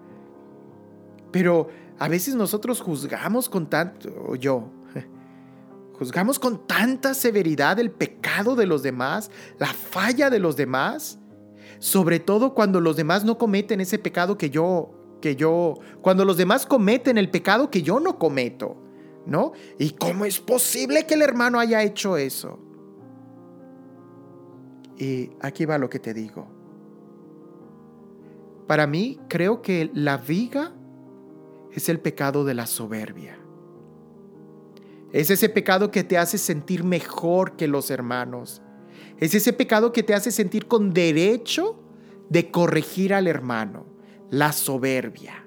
Pero 1.30 1.68
a 1.98 2.08
veces 2.08 2.34
nosotros 2.34 2.80
juzgamos 2.80 3.48
con 3.48 3.68
tanto, 3.68 4.08
o 4.26 4.36
yo, 4.36 4.70
juzgamos 5.98 6.38
con 6.38 6.66
tanta 6.66 7.14
severidad 7.14 7.78
el 7.78 7.90
pecado 7.90 8.56
de 8.56 8.66
los 8.66 8.82
demás, 8.82 9.30
la 9.58 9.66
falla 9.66 10.30
de 10.30 10.38
los 10.38 10.56
demás, 10.56 11.18
sobre 11.78 12.20
todo 12.20 12.54
cuando 12.54 12.80
los 12.80 12.96
demás 12.96 13.24
no 13.24 13.38
cometen 13.38 13.80
ese 13.80 13.98
pecado 13.98 14.38
que 14.38 14.50
yo, 14.50 14.90
que 15.20 15.36
yo, 15.36 15.74
cuando 16.00 16.24
los 16.24 16.36
demás 16.36 16.66
cometen 16.66 17.18
el 17.18 17.30
pecado 17.30 17.70
que 17.70 17.82
yo 17.82 18.00
no 18.00 18.18
cometo, 18.18 18.76
¿no? 19.26 19.52
¿Y 19.78 19.90
cómo 19.90 20.24
es 20.24 20.40
posible 20.40 21.06
que 21.06 21.14
el 21.14 21.22
hermano 21.22 21.58
haya 21.60 21.82
hecho 21.82 22.16
eso? 22.16 22.58
Y 24.96 25.30
aquí 25.40 25.64
va 25.64 25.78
lo 25.78 25.88
que 25.88 26.00
te 26.00 26.14
digo. 26.14 26.57
Para 28.68 28.86
mí, 28.86 29.18
creo 29.28 29.62
que 29.62 29.90
la 29.94 30.18
viga 30.18 30.74
es 31.72 31.88
el 31.88 32.00
pecado 32.00 32.44
de 32.44 32.52
la 32.52 32.66
soberbia. 32.66 33.38
Es 35.10 35.30
ese 35.30 35.48
pecado 35.48 35.90
que 35.90 36.04
te 36.04 36.18
hace 36.18 36.36
sentir 36.36 36.84
mejor 36.84 37.56
que 37.56 37.66
los 37.66 37.90
hermanos. 37.90 38.60
Es 39.16 39.34
ese 39.34 39.54
pecado 39.54 39.90
que 39.90 40.02
te 40.02 40.12
hace 40.12 40.30
sentir 40.30 40.68
con 40.68 40.92
derecho 40.92 41.82
de 42.28 42.50
corregir 42.50 43.14
al 43.14 43.26
hermano. 43.26 43.86
La 44.28 44.52
soberbia. 44.52 45.46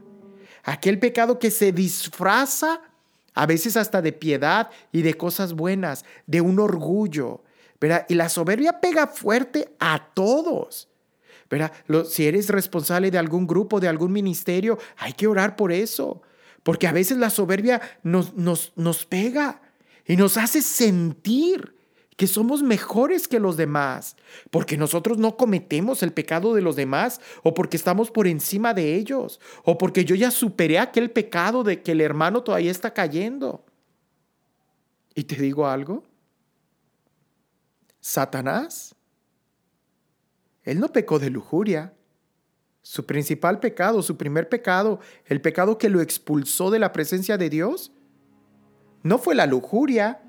Aquel 0.63 0.97
pecado 0.97 1.37
que 1.37 1.51
se 1.51 1.71
disfraza 1.71 2.81
a 3.35 3.45
veces 3.45 3.77
hasta 3.77 4.01
de 4.01 4.13
piedad 4.13 4.71
y 4.91 5.03
de 5.03 5.13
cosas 5.13 5.53
buenas, 5.53 6.05
de 6.25 6.41
un 6.41 6.59
orgullo. 6.59 7.43
Y 8.09 8.15
la 8.15 8.29
soberbia 8.29 8.81
pega 8.81 9.05
fuerte 9.05 9.75
a 9.79 10.09
todos 10.15 10.90
si 12.05 12.27
eres 12.27 12.49
responsable 12.49 13.11
de 13.11 13.17
algún 13.17 13.47
grupo, 13.47 13.79
de 13.79 13.87
algún 13.87 14.11
ministerio, 14.11 14.77
hay 14.97 15.13
que 15.13 15.27
orar 15.27 15.55
por 15.55 15.71
eso. 15.71 16.21
Porque 16.63 16.87
a 16.87 16.91
veces 16.91 17.17
la 17.17 17.29
soberbia 17.29 17.81
nos, 18.03 18.35
nos, 18.35 18.71
nos 18.75 19.05
pega 19.05 19.61
y 20.05 20.15
nos 20.15 20.37
hace 20.37 20.61
sentir 20.61 21.75
que 22.15 22.27
somos 22.27 22.61
mejores 22.61 23.27
que 23.27 23.39
los 23.39 23.57
demás, 23.57 24.15
porque 24.51 24.77
nosotros 24.77 25.17
no 25.17 25.37
cometemos 25.37 26.03
el 26.03 26.13
pecado 26.13 26.53
de 26.53 26.61
los 26.61 26.75
demás, 26.75 27.19
o 27.41 27.55
porque 27.55 27.77
estamos 27.77 28.11
por 28.11 28.27
encima 28.27 28.75
de 28.75 28.95
ellos, 28.95 29.39
o 29.63 29.77
porque 29.79 30.05
yo 30.05 30.13
ya 30.13 30.29
superé 30.29 30.77
aquel 30.77 31.09
pecado 31.09 31.63
de 31.63 31.81
que 31.81 31.93
el 31.93 32.01
hermano 32.01 32.43
todavía 32.43 32.69
está 32.69 32.93
cayendo. 32.93 33.65
Y 35.15 35.23
te 35.23 35.35
digo 35.35 35.67
algo, 35.67 36.03
Satanás 37.99 38.95
él 40.71 40.79
no 40.79 40.87
pecó 40.87 41.19
de 41.19 41.29
lujuria. 41.29 41.93
Su 42.81 43.05
principal 43.05 43.59
pecado, 43.59 44.01
su 44.01 44.17
primer 44.17 44.49
pecado, 44.49 44.99
el 45.25 45.41
pecado 45.41 45.77
que 45.77 45.89
lo 45.89 46.01
expulsó 46.01 46.71
de 46.71 46.79
la 46.79 46.93
presencia 46.93 47.37
de 47.37 47.49
Dios, 47.49 47.91
no 49.03 49.17
fue 49.17 49.35
la 49.35 49.45
lujuria, 49.45 50.21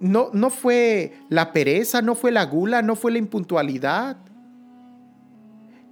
no, 0.00 0.30
no 0.32 0.50
fue 0.50 1.18
la 1.28 1.52
pereza, 1.52 2.02
no 2.02 2.14
fue 2.14 2.32
la 2.32 2.44
gula, 2.46 2.82
no 2.82 2.96
fue 2.96 3.12
la 3.12 3.18
impuntualidad. 3.18 4.16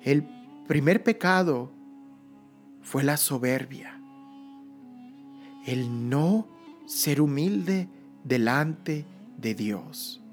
El 0.02 0.26
primer 0.66 1.04
pecado 1.04 1.70
fue 2.80 3.04
la 3.04 3.16
soberbia, 3.16 4.00
el 5.66 6.08
no 6.08 6.48
ser 6.86 7.20
humilde 7.20 7.88
delante 8.24 9.04
de 9.36 9.54
Dios. 9.54 10.23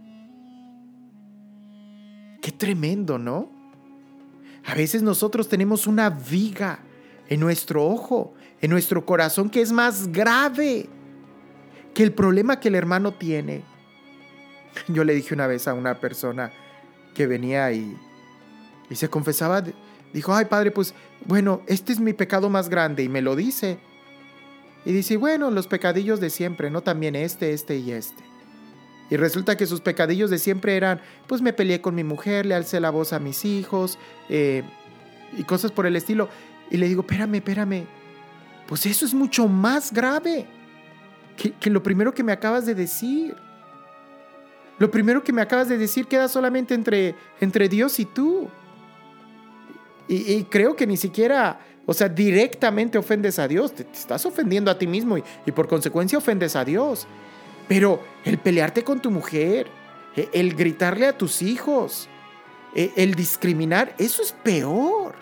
Qué 2.41 2.51
tremendo, 2.51 3.17
¿no? 3.17 3.49
A 4.65 4.75
veces 4.75 5.01
nosotros 5.01 5.47
tenemos 5.47 5.87
una 5.87 6.09
viga 6.09 6.79
en 7.27 7.39
nuestro 7.39 7.85
ojo, 7.85 8.33
en 8.61 8.71
nuestro 8.71 9.05
corazón, 9.05 9.49
que 9.49 9.61
es 9.61 9.71
más 9.71 10.11
grave 10.11 10.89
que 11.93 12.03
el 12.03 12.13
problema 12.13 12.59
que 12.59 12.69
el 12.69 12.75
hermano 12.75 13.13
tiene. 13.13 13.63
Yo 14.87 15.03
le 15.03 15.13
dije 15.13 15.33
una 15.33 15.47
vez 15.47 15.67
a 15.67 15.73
una 15.73 15.99
persona 15.99 16.51
que 17.13 17.27
venía 17.27 17.71
y, 17.71 17.95
y 18.89 18.95
se 18.95 19.09
confesaba, 19.09 19.63
dijo, 20.13 20.33
ay 20.33 20.45
padre, 20.45 20.71
pues 20.71 20.93
bueno, 21.25 21.61
este 21.67 21.93
es 21.93 21.99
mi 21.99 22.13
pecado 22.13 22.49
más 22.49 22.69
grande 22.69 23.03
y 23.03 23.09
me 23.09 23.21
lo 23.21 23.35
dice. 23.35 23.79
Y 24.85 24.93
dice, 24.93 25.17
bueno, 25.17 25.51
los 25.51 25.67
pecadillos 25.67 26.19
de 26.19 26.29
siempre, 26.29 26.71
no 26.71 26.81
también 26.81 27.15
este, 27.15 27.53
este 27.53 27.77
y 27.77 27.91
este. 27.91 28.30
Y 29.11 29.17
resulta 29.17 29.57
que 29.57 29.67
sus 29.67 29.81
pecadillos 29.81 30.29
de 30.29 30.39
siempre 30.39 30.77
eran, 30.77 31.01
pues 31.27 31.41
me 31.41 31.51
peleé 31.51 31.81
con 31.81 31.93
mi 31.93 32.03
mujer, 32.03 32.45
le 32.45 32.55
alcé 32.55 32.79
la 32.79 32.91
voz 32.91 33.11
a 33.11 33.19
mis 33.19 33.43
hijos 33.43 33.99
eh, 34.29 34.63
y 35.37 35.43
cosas 35.43 35.73
por 35.73 35.85
el 35.85 35.97
estilo. 35.97 36.29
Y 36.69 36.77
le 36.77 36.87
digo, 36.87 37.01
espérame, 37.01 37.35
espérame, 37.35 37.85
pues 38.67 38.85
eso 38.85 39.05
es 39.05 39.13
mucho 39.13 39.49
más 39.49 39.91
grave 39.91 40.47
que, 41.59 41.69
lo 41.69 41.83
primero 41.83 42.13
que 42.13 42.23
me 42.23 42.31
acabas 42.31 42.65
de 42.65 42.73
decir. 42.73 43.35
Lo 44.79 44.89
primero 44.89 45.21
que 45.25 45.33
me 45.33 45.41
acabas 45.41 45.67
de 45.67 45.77
decir 45.77 46.07
queda 46.07 46.29
solamente 46.29 46.73
entre, 46.73 47.13
entre 47.41 47.67
Dios 47.67 47.99
y 47.99 48.05
tú. 48.05 48.47
Y, 50.07 50.43
creo 50.45 50.77
que 50.77 50.87
ni 50.87 50.95
siquiera, 50.95 51.59
o 51.85 51.93
sea, 51.93 52.07
directamente 52.07 52.97
ofendes 52.97 53.39
a 53.39 53.47
Dios, 53.49 53.75
te, 53.75 53.85
estás 53.91 54.25
ofendiendo 54.25 54.71
a 54.71 54.77
ti 54.77 54.87
mismo 54.87 55.17
y, 55.17 55.23
y 55.45 55.51
por 55.51 55.67
consecuencia 55.67 56.17
ofendes 56.17 56.55
a 56.55 56.63
Dios. 56.63 57.07
Pero 57.71 58.03
el 58.25 58.37
pelearte 58.37 58.83
con 58.83 59.01
tu 59.01 59.09
mujer, 59.11 59.65
e, 60.13 60.27
el 60.33 60.55
gritarle 60.55 61.07
a 61.07 61.17
tus 61.17 61.41
hijos, 61.41 62.09
e, 62.75 62.91
el 62.97 63.15
discriminar, 63.15 63.95
eso 63.97 64.21
es 64.21 64.33
peor. 64.33 65.15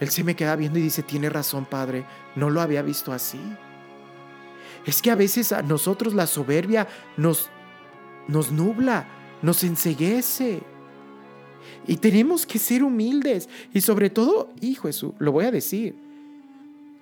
Él 0.00 0.08
se 0.08 0.24
me 0.24 0.34
queda 0.34 0.56
viendo 0.56 0.78
y 0.78 0.82
dice, 0.82 1.02
tiene 1.02 1.28
razón, 1.28 1.66
padre, 1.66 2.06
no 2.34 2.48
lo 2.48 2.62
había 2.62 2.80
visto 2.80 3.12
así. 3.12 3.42
Es 4.86 5.02
que 5.02 5.10
a 5.10 5.16
veces 5.16 5.52
a 5.52 5.60
nosotros 5.60 6.14
la 6.14 6.26
soberbia 6.26 6.88
nos, 7.18 7.50
nos 8.26 8.50
nubla, 8.50 9.06
nos 9.42 9.64
enseguece. 9.64 10.62
Y 11.86 11.98
tenemos 11.98 12.46
que 12.46 12.58
ser 12.58 12.82
humildes. 12.82 13.50
Y 13.74 13.82
sobre 13.82 14.08
todo, 14.08 14.48
hijo 14.62 14.88
Jesús, 14.88 15.12
lo 15.18 15.30
voy 15.30 15.44
a 15.44 15.50
decir, 15.50 15.94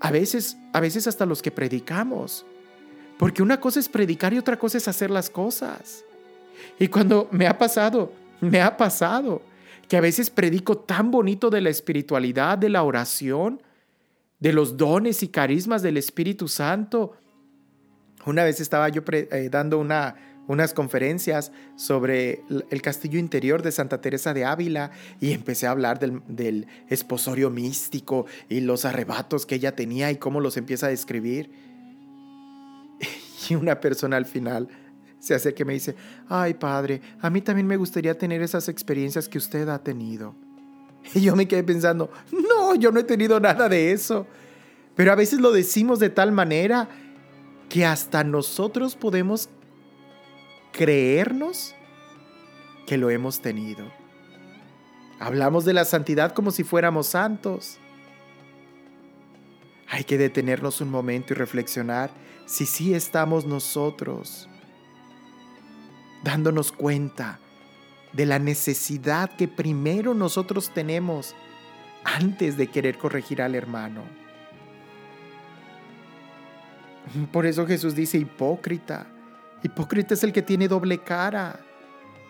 a 0.00 0.10
veces, 0.10 0.56
a 0.72 0.80
veces 0.80 1.06
hasta 1.06 1.26
los 1.26 1.42
que 1.42 1.52
predicamos, 1.52 2.44
porque 3.22 3.40
una 3.40 3.60
cosa 3.60 3.78
es 3.78 3.88
predicar 3.88 4.34
y 4.34 4.38
otra 4.38 4.58
cosa 4.58 4.78
es 4.78 4.88
hacer 4.88 5.08
las 5.08 5.30
cosas. 5.30 6.04
Y 6.76 6.88
cuando 6.88 7.28
me 7.30 7.46
ha 7.46 7.56
pasado, 7.56 8.12
me 8.40 8.60
ha 8.60 8.76
pasado 8.76 9.42
que 9.86 9.96
a 9.96 10.00
veces 10.00 10.28
predico 10.28 10.78
tan 10.78 11.12
bonito 11.12 11.48
de 11.48 11.60
la 11.60 11.70
espiritualidad, 11.70 12.58
de 12.58 12.68
la 12.68 12.82
oración, 12.82 13.62
de 14.40 14.52
los 14.52 14.76
dones 14.76 15.22
y 15.22 15.28
carismas 15.28 15.82
del 15.82 15.98
Espíritu 15.98 16.48
Santo. 16.48 17.12
Una 18.26 18.42
vez 18.42 18.58
estaba 18.58 18.88
yo 18.88 19.02
eh, 19.12 19.48
dando 19.52 19.78
una, 19.78 20.16
unas 20.48 20.74
conferencias 20.74 21.52
sobre 21.76 22.42
el 22.72 22.82
castillo 22.82 23.20
interior 23.20 23.62
de 23.62 23.70
Santa 23.70 24.00
Teresa 24.00 24.34
de 24.34 24.46
Ávila 24.46 24.90
y 25.20 25.30
empecé 25.30 25.68
a 25.68 25.70
hablar 25.70 26.00
del, 26.00 26.22
del, 26.26 26.66
esposorio 26.88 27.50
místico 27.50 28.26
y 28.48 28.62
los 28.62 28.84
arrebatos 28.84 29.46
que 29.46 29.54
ella 29.54 29.76
tenía 29.76 30.10
y 30.10 30.16
cómo 30.16 30.40
los 30.40 30.56
empieza 30.56 30.86
a 30.86 30.90
describir. 30.90 31.71
Y 33.48 33.54
una 33.54 33.80
persona 33.80 34.16
al 34.16 34.26
final 34.26 34.68
se 35.18 35.34
hace 35.34 35.54
que 35.54 35.64
me 35.64 35.74
dice, 35.74 35.94
ay 36.28 36.54
padre, 36.54 37.00
a 37.20 37.30
mí 37.30 37.40
también 37.40 37.66
me 37.66 37.76
gustaría 37.76 38.18
tener 38.18 38.42
esas 38.42 38.68
experiencias 38.68 39.28
que 39.28 39.38
usted 39.38 39.68
ha 39.68 39.78
tenido. 39.78 40.34
Y 41.14 41.20
yo 41.20 41.34
me 41.34 41.48
quedé 41.48 41.64
pensando, 41.64 42.10
no, 42.30 42.74
yo 42.74 42.92
no 42.92 43.00
he 43.00 43.04
tenido 43.04 43.40
nada 43.40 43.68
de 43.68 43.92
eso. 43.92 44.26
Pero 44.94 45.12
a 45.12 45.16
veces 45.16 45.40
lo 45.40 45.50
decimos 45.50 45.98
de 45.98 46.10
tal 46.10 46.32
manera 46.32 46.88
que 47.68 47.84
hasta 47.86 48.22
nosotros 48.22 48.94
podemos 48.94 49.48
creernos 50.72 51.74
que 52.86 52.98
lo 52.98 53.10
hemos 53.10 53.40
tenido. 53.40 53.90
Hablamos 55.18 55.64
de 55.64 55.72
la 55.72 55.84
santidad 55.84 56.32
como 56.32 56.50
si 56.50 56.64
fuéramos 56.64 57.06
santos. 57.06 57.78
Hay 59.88 60.04
que 60.04 60.18
detenernos 60.18 60.80
un 60.80 60.90
momento 60.90 61.32
y 61.32 61.36
reflexionar 61.36 62.10
si 62.52 62.66
sí 62.66 62.92
estamos 62.92 63.46
nosotros 63.46 64.46
dándonos 66.22 66.70
cuenta 66.70 67.40
de 68.12 68.26
la 68.26 68.38
necesidad 68.38 69.34
que 69.36 69.48
primero 69.48 70.12
nosotros 70.12 70.70
tenemos 70.74 71.34
antes 72.04 72.58
de 72.58 72.66
querer 72.66 72.98
corregir 72.98 73.40
al 73.40 73.54
hermano. 73.54 74.02
Por 77.32 77.46
eso 77.46 77.66
Jesús 77.66 77.94
dice 77.94 78.18
hipócrita. 78.18 79.06
Hipócrita 79.62 80.12
es 80.12 80.22
el 80.22 80.34
que 80.34 80.42
tiene 80.42 80.68
doble 80.68 80.98
cara. 80.98 81.58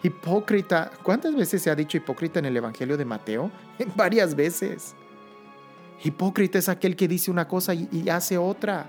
Hipócrita. 0.04 0.92
¿Cuántas 1.02 1.34
veces 1.34 1.62
se 1.62 1.70
ha 1.70 1.74
dicho 1.74 1.96
hipócrita 1.96 2.38
en 2.38 2.44
el 2.44 2.56
Evangelio 2.56 2.96
de 2.96 3.04
Mateo? 3.04 3.50
Varias 3.96 4.36
veces. 4.36 4.94
Hipócrita 6.04 6.60
es 6.60 6.68
aquel 6.68 6.94
que 6.94 7.08
dice 7.08 7.28
una 7.28 7.48
cosa 7.48 7.74
y, 7.74 8.08
hace 8.08 8.38
otra. 8.38 8.88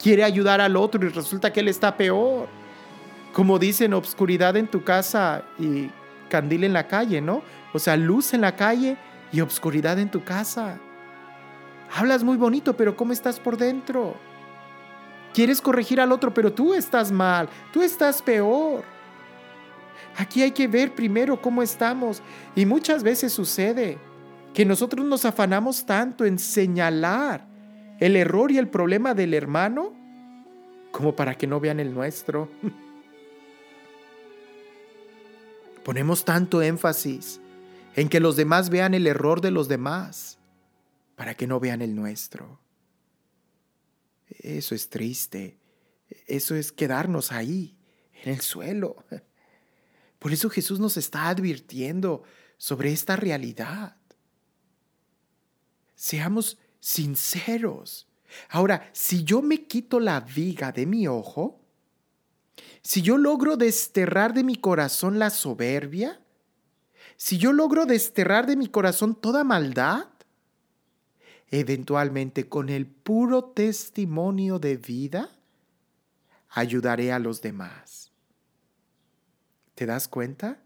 Quiere 0.00 0.24
ayudar 0.24 0.60
al 0.60 0.76
otro 0.76 1.04
y 1.04 1.08
resulta 1.10 1.52
que 1.52 1.60
él 1.60 1.68
está 1.68 1.96
peor. 1.96 2.48
Como 3.32 3.58
dicen, 3.58 3.92
obscuridad 3.92 4.56
en 4.56 4.66
tu 4.66 4.82
casa 4.82 5.44
y 5.58 5.90
candil 6.28 6.64
en 6.64 6.72
la 6.72 6.88
calle, 6.88 7.20
¿no? 7.20 7.42
O 7.74 7.78
sea, 7.78 7.96
luz 7.96 8.32
en 8.32 8.40
la 8.40 8.56
calle 8.56 8.96
y 9.32 9.40
obscuridad 9.40 9.98
en 9.98 10.10
tu 10.10 10.24
casa. 10.24 10.78
Hablas 11.94 12.24
muy 12.24 12.36
bonito, 12.36 12.76
pero 12.76 12.96
¿cómo 12.96 13.12
estás 13.12 13.38
por 13.38 13.56
dentro? 13.56 14.14
Quieres 15.34 15.60
corregir 15.60 16.00
al 16.00 16.12
otro, 16.12 16.32
pero 16.32 16.52
tú 16.52 16.74
estás 16.74 17.12
mal, 17.12 17.48
tú 17.72 17.82
estás 17.82 18.22
peor. 18.22 18.82
Aquí 20.16 20.42
hay 20.42 20.50
que 20.52 20.66
ver 20.66 20.94
primero 20.94 21.40
cómo 21.40 21.62
estamos 21.62 22.22
y 22.56 22.66
muchas 22.66 23.02
veces 23.02 23.32
sucede 23.32 23.98
que 24.54 24.64
nosotros 24.64 25.04
nos 25.06 25.24
afanamos 25.24 25.84
tanto 25.84 26.24
en 26.24 26.38
señalar 26.38 27.49
el 28.00 28.16
error 28.16 28.50
y 28.50 28.58
el 28.58 28.68
problema 28.68 29.14
del 29.14 29.34
hermano 29.34 29.94
como 30.90 31.14
para 31.14 31.36
que 31.36 31.46
no 31.46 31.60
vean 31.60 31.78
el 31.78 31.94
nuestro. 31.94 32.50
Ponemos 35.84 36.24
tanto 36.24 36.62
énfasis 36.62 37.40
en 37.94 38.08
que 38.08 38.20
los 38.20 38.36
demás 38.36 38.70
vean 38.70 38.94
el 38.94 39.06
error 39.06 39.40
de 39.40 39.50
los 39.50 39.68
demás 39.68 40.38
para 41.14 41.34
que 41.34 41.46
no 41.46 41.60
vean 41.60 41.82
el 41.82 41.94
nuestro. 41.94 42.60
Eso 44.28 44.74
es 44.74 44.88
triste. 44.88 45.58
Eso 46.26 46.54
es 46.54 46.72
quedarnos 46.72 47.32
ahí, 47.32 47.76
en 48.22 48.32
el 48.32 48.40
suelo. 48.40 49.04
Por 50.18 50.32
eso 50.32 50.50
Jesús 50.50 50.80
nos 50.80 50.96
está 50.96 51.28
advirtiendo 51.28 52.22
sobre 52.56 52.92
esta 52.92 53.16
realidad. 53.16 53.96
Seamos 55.94 56.58
sinceros. 56.80 58.08
Ahora, 58.48 58.90
si 58.92 59.24
yo 59.24 59.42
me 59.42 59.64
quito 59.64 60.00
la 60.00 60.20
viga 60.20 60.72
de 60.72 60.86
mi 60.86 61.06
ojo, 61.06 61.60
si 62.82 63.02
yo 63.02 63.18
logro 63.18 63.56
desterrar 63.56 64.32
de 64.32 64.44
mi 64.44 64.56
corazón 64.56 65.18
la 65.18 65.30
soberbia, 65.30 66.20
si 67.16 67.38
yo 67.38 67.52
logro 67.52 67.86
desterrar 67.86 68.46
de 68.46 68.56
mi 68.56 68.66
corazón 68.68 69.14
toda 69.14 69.44
maldad, 69.44 70.06
eventualmente 71.50 72.48
con 72.48 72.68
el 72.68 72.86
puro 72.86 73.44
testimonio 73.44 74.58
de 74.58 74.76
vida, 74.76 75.30
ayudaré 76.48 77.12
a 77.12 77.18
los 77.18 77.42
demás. 77.42 78.12
¿Te 79.74 79.86
das 79.86 80.08
cuenta? 80.08 80.60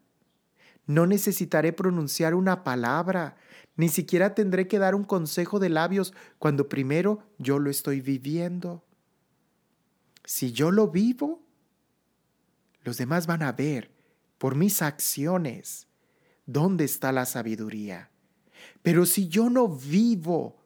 No 0.86 1.06
necesitaré 1.06 1.72
pronunciar 1.72 2.34
una 2.34 2.62
palabra, 2.62 3.36
ni 3.76 3.88
siquiera 3.88 4.34
tendré 4.34 4.68
que 4.68 4.78
dar 4.78 4.94
un 4.94 5.04
consejo 5.04 5.58
de 5.58 5.68
labios 5.68 6.14
cuando 6.38 6.68
primero 6.68 7.22
yo 7.38 7.58
lo 7.58 7.70
estoy 7.70 8.00
viviendo. 8.00 8.84
Si 10.24 10.52
yo 10.52 10.70
lo 10.70 10.88
vivo, 10.88 11.42
los 12.82 12.96
demás 12.96 13.26
van 13.26 13.42
a 13.42 13.52
ver 13.52 13.90
por 14.38 14.54
mis 14.54 14.82
acciones 14.82 15.86
dónde 16.46 16.84
está 16.84 17.12
la 17.12 17.26
sabiduría. 17.26 18.10
Pero 18.82 19.06
si 19.06 19.28
yo 19.28 19.50
no 19.50 19.68
vivo 19.68 20.64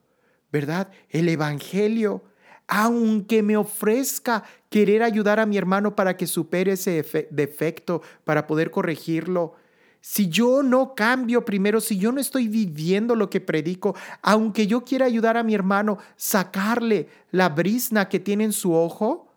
¿verdad? 0.51 0.91
El 1.11 1.29
Evangelio, 1.29 2.25
aunque 2.67 3.43
me 3.43 3.57
ofrezca 3.57 4.45
querer 4.71 5.03
ayudar 5.03 5.41
a 5.41 5.47
mi 5.47 5.57
hermano 5.57 5.95
para 5.95 6.17
que 6.17 6.27
supere 6.27 6.73
ese 6.73 7.29
defecto, 7.31 8.03
para 8.25 8.47
poder 8.47 8.71
corregirlo, 8.71 9.55
si 10.01 10.29
yo 10.29 10.63
no 10.63 10.95
cambio 10.95 11.45
primero, 11.45 11.81
si 11.81 11.99
yo 11.99 12.13
no 12.13 12.21
estoy 12.21 12.49
viviendo 12.49 13.15
lo 13.15 13.29
que 13.29 13.41
predico, 13.41 13.97
aunque 14.23 14.67
yo 14.67 14.85
quiera 14.85 15.07
ayudar 15.07 15.37
a 15.37 15.43
mi 15.43 15.55
hermano, 15.55 15.99
sacarle 16.17 17.09
la 17.31 17.49
brisna 17.49 18.09
que 18.09 18.21
tiene 18.21 18.45
en 18.45 18.53
su 18.53 18.73
ojo, 18.73 19.29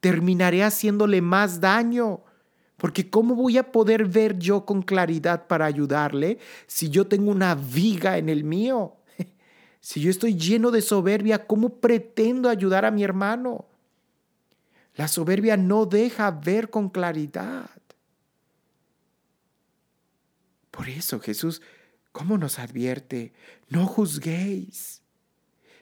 terminaré 0.00 0.62
haciéndole 0.62 1.22
más 1.22 1.60
daño. 1.60 2.20
Porque 2.76 3.08
¿cómo 3.08 3.34
voy 3.34 3.56
a 3.56 3.72
poder 3.72 4.04
ver 4.04 4.38
yo 4.38 4.66
con 4.66 4.82
claridad 4.82 5.46
para 5.46 5.64
ayudarle 5.64 6.38
si 6.66 6.90
yo 6.90 7.06
tengo 7.06 7.30
una 7.30 7.54
viga 7.54 8.18
en 8.18 8.28
el 8.28 8.44
mío? 8.44 8.96
Si 9.78 10.00
yo 10.00 10.10
estoy 10.10 10.34
lleno 10.34 10.72
de 10.72 10.82
soberbia, 10.82 11.46
¿cómo 11.46 11.76
pretendo 11.76 12.48
ayudar 12.48 12.84
a 12.84 12.90
mi 12.90 13.04
hermano? 13.04 13.66
La 14.96 15.06
soberbia 15.06 15.56
no 15.56 15.86
deja 15.86 16.28
ver 16.32 16.70
con 16.70 16.88
claridad. 16.88 17.70
Por 20.76 20.90
eso 20.90 21.18
Jesús, 21.20 21.62
¿cómo 22.12 22.36
nos 22.36 22.58
advierte? 22.58 23.32
No 23.70 23.86
juzguéis. 23.86 25.00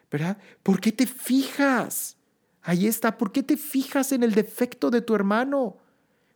¿Verdad? 0.08 0.38
¿Por 0.62 0.80
qué 0.80 0.92
te 0.92 1.04
fijas? 1.04 2.16
Ahí 2.62 2.86
está, 2.86 3.18
¿por 3.18 3.32
qué 3.32 3.42
te 3.42 3.56
fijas 3.56 4.12
en 4.12 4.22
el 4.22 4.32
defecto 4.32 4.90
de 4.90 5.02
tu 5.02 5.16
hermano? 5.16 5.78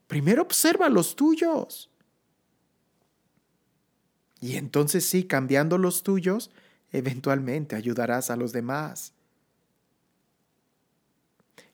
Primero 0.09 0.43
observa 0.43 0.89
los 0.89 1.15
tuyos. 1.15 1.89
Y 4.41 4.57
entonces 4.57 5.05
sí, 5.05 5.23
cambiando 5.23 5.79
los 5.79 6.03
tuyos, 6.03 6.51
eventualmente 6.91 7.77
ayudarás 7.77 8.31
a 8.31 8.37
los 8.37 8.51
demás. 8.53 9.13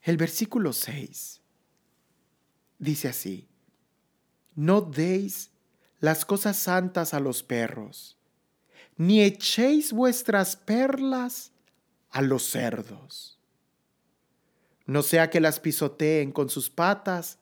El 0.02 0.18
versículo 0.18 0.74
6 0.74 1.40
dice 2.78 3.08
así, 3.08 3.48
no 4.54 4.82
deis 4.82 5.50
las 6.04 6.26
cosas 6.26 6.58
santas 6.58 7.14
a 7.14 7.20
los 7.20 7.42
perros, 7.42 8.18
ni 8.98 9.22
echéis 9.22 9.90
vuestras 9.90 10.54
perlas 10.54 11.50
a 12.10 12.20
los 12.20 12.42
cerdos. 12.42 13.38
No 14.84 15.02
sea 15.02 15.30
que 15.30 15.40
las 15.40 15.60
pisoteen 15.60 16.30
con 16.30 16.50
sus 16.50 16.68
patas 16.68 17.38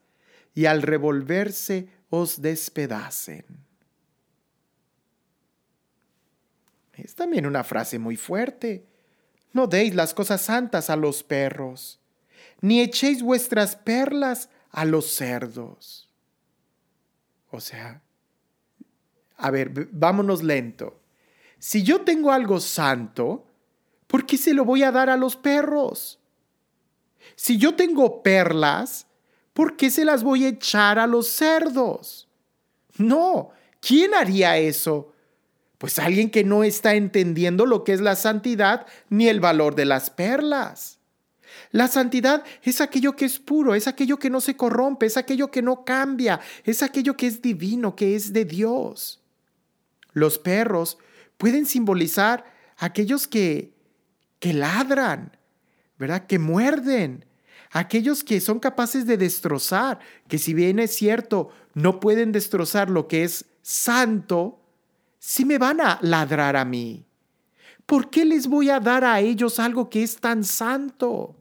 y 0.55 0.67
al 0.67 0.83
revolverse 0.83 1.89
os 2.09 2.41
despedacen. 2.41 3.45
Es 6.93 7.17
también 7.17 7.47
una 7.47 7.65
frase 7.65 7.99
muy 7.99 8.17
fuerte. 8.17 8.87
No 9.53 9.67
deis 9.67 9.93
las 9.97 10.15
cosas 10.15 10.41
santas 10.41 10.89
a 10.89 10.95
los 10.95 11.25
perros, 11.25 11.99
ni 12.61 12.81
echéis 12.81 13.25
vuestras 13.25 13.75
perlas 13.75 14.51
a 14.71 14.85
los 14.85 15.07
cerdos. 15.07 16.09
O 17.51 17.61
sea, 17.61 18.03
a 19.43 19.51
ver, 19.51 19.89
vámonos 19.91 20.45
lento. 20.45 21.01
Si 21.59 21.83
yo 21.83 22.03
tengo 22.03 22.31
algo 22.31 22.61
santo, 22.61 23.45
¿por 24.07 24.25
qué 24.25 24.39
se 24.39 24.55
lo 24.55 24.65
voy 24.65 24.85
a 24.85 24.93
dar 24.93 25.11
a 25.11 25.17
los 25.17 25.37
perros? 25.37 26.21
Si 27.35 27.59
yo 27.59 27.75
tengo 27.75 28.23
perlas, 28.23 29.09
¿por 29.53 29.77
qué 29.77 29.91
se 29.91 30.05
las 30.05 30.23
voy 30.23 30.45
a 30.45 30.51
echar 30.51 31.01
a 31.01 31.09
los 31.09 31.27
cerdos? 31.27 32.29
No, 32.99 33.51
¿quién 33.81 34.15
haría 34.15 34.59
eso? 34.59 35.13
Pues 35.79 35.99
alguien 35.99 36.31
que 36.31 36.45
no 36.45 36.63
está 36.63 36.95
entendiendo 36.95 37.67
lo 37.67 37.83
que 37.83 37.95
es 37.95 38.01
la 38.01 38.15
santidad 38.15 38.87
ni 39.09 39.29
el 39.29 39.41
valor 39.41 39.75
de 39.75 39.87
las 39.87 40.09
perlas. 40.11 41.01
La 41.73 41.89
santidad 41.89 42.45
es 42.63 42.81
aquello 42.81 43.17
que 43.17 43.25
es 43.25 43.41
puro, 43.41 43.75
es 43.75 43.89
aquello 43.89 44.19
que 44.19 44.31
no 44.31 44.41
se 44.41 44.57
corrompe, 44.57 45.07
es 45.07 45.17
aquello 45.17 45.51
que 45.51 45.63
no 45.63 45.85
cambia, 45.85 46.39
es 46.63 46.85
aquello 46.85 47.17
que 47.17 47.27
es 47.27 47.43
divino, 47.43 47.97
que 47.97 48.15
es 48.15 48.33
de 48.33 48.45
Dios. 48.45 49.22
Los 50.13 50.39
perros 50.39 50.99
pueden 51.39 51.67
simbolizar 51.67 52.45
aquellos 52.77 53.27
que, 53.27 53.75
que 54.39 54.53
ladran, 54.53 55.37
¿verdad? 55.99 56.27
Que 56.27 56.39
muerden, 56.39 57.25
aquellos 57.71 58.25
que 58.25 58.41
son 58.41 58.61
capaces 58.61 59.07
de 59.07 59.17
destrozar, 59.17 59.99
que 60.29 60.39
si 60.39 60.55
bien 60.55 60.79
es 60.79 60.95
cierto, 60.95 61.51
no 61.75 62.01
pueden 62.01 62.33
destrozar 62.33 62.91
lo 62.91 63.09
que 63.09 63.25
es 63.25 63.47
santo, 63.63 64.61
si 65.19 65.45
me 65.45 65.59
van 65.59 65.81
a 65.81 65.99
ladrar 66.03 66.57
a 66.57 66.65
mí. 66.65 67.07
¿Por 67.87 68.11
qué 68.11 68.25
les 68.25 68.47
voy 68.47 68.71
a 68.71 68.81
dar 68.81 69.05
a 69.05 69.21
ellos 69.21 69.59
algo 69.59 69.89
que 69.89 70.03
es 70.03 70.17
tan 70.17 70.45
santo? 70.45 71.37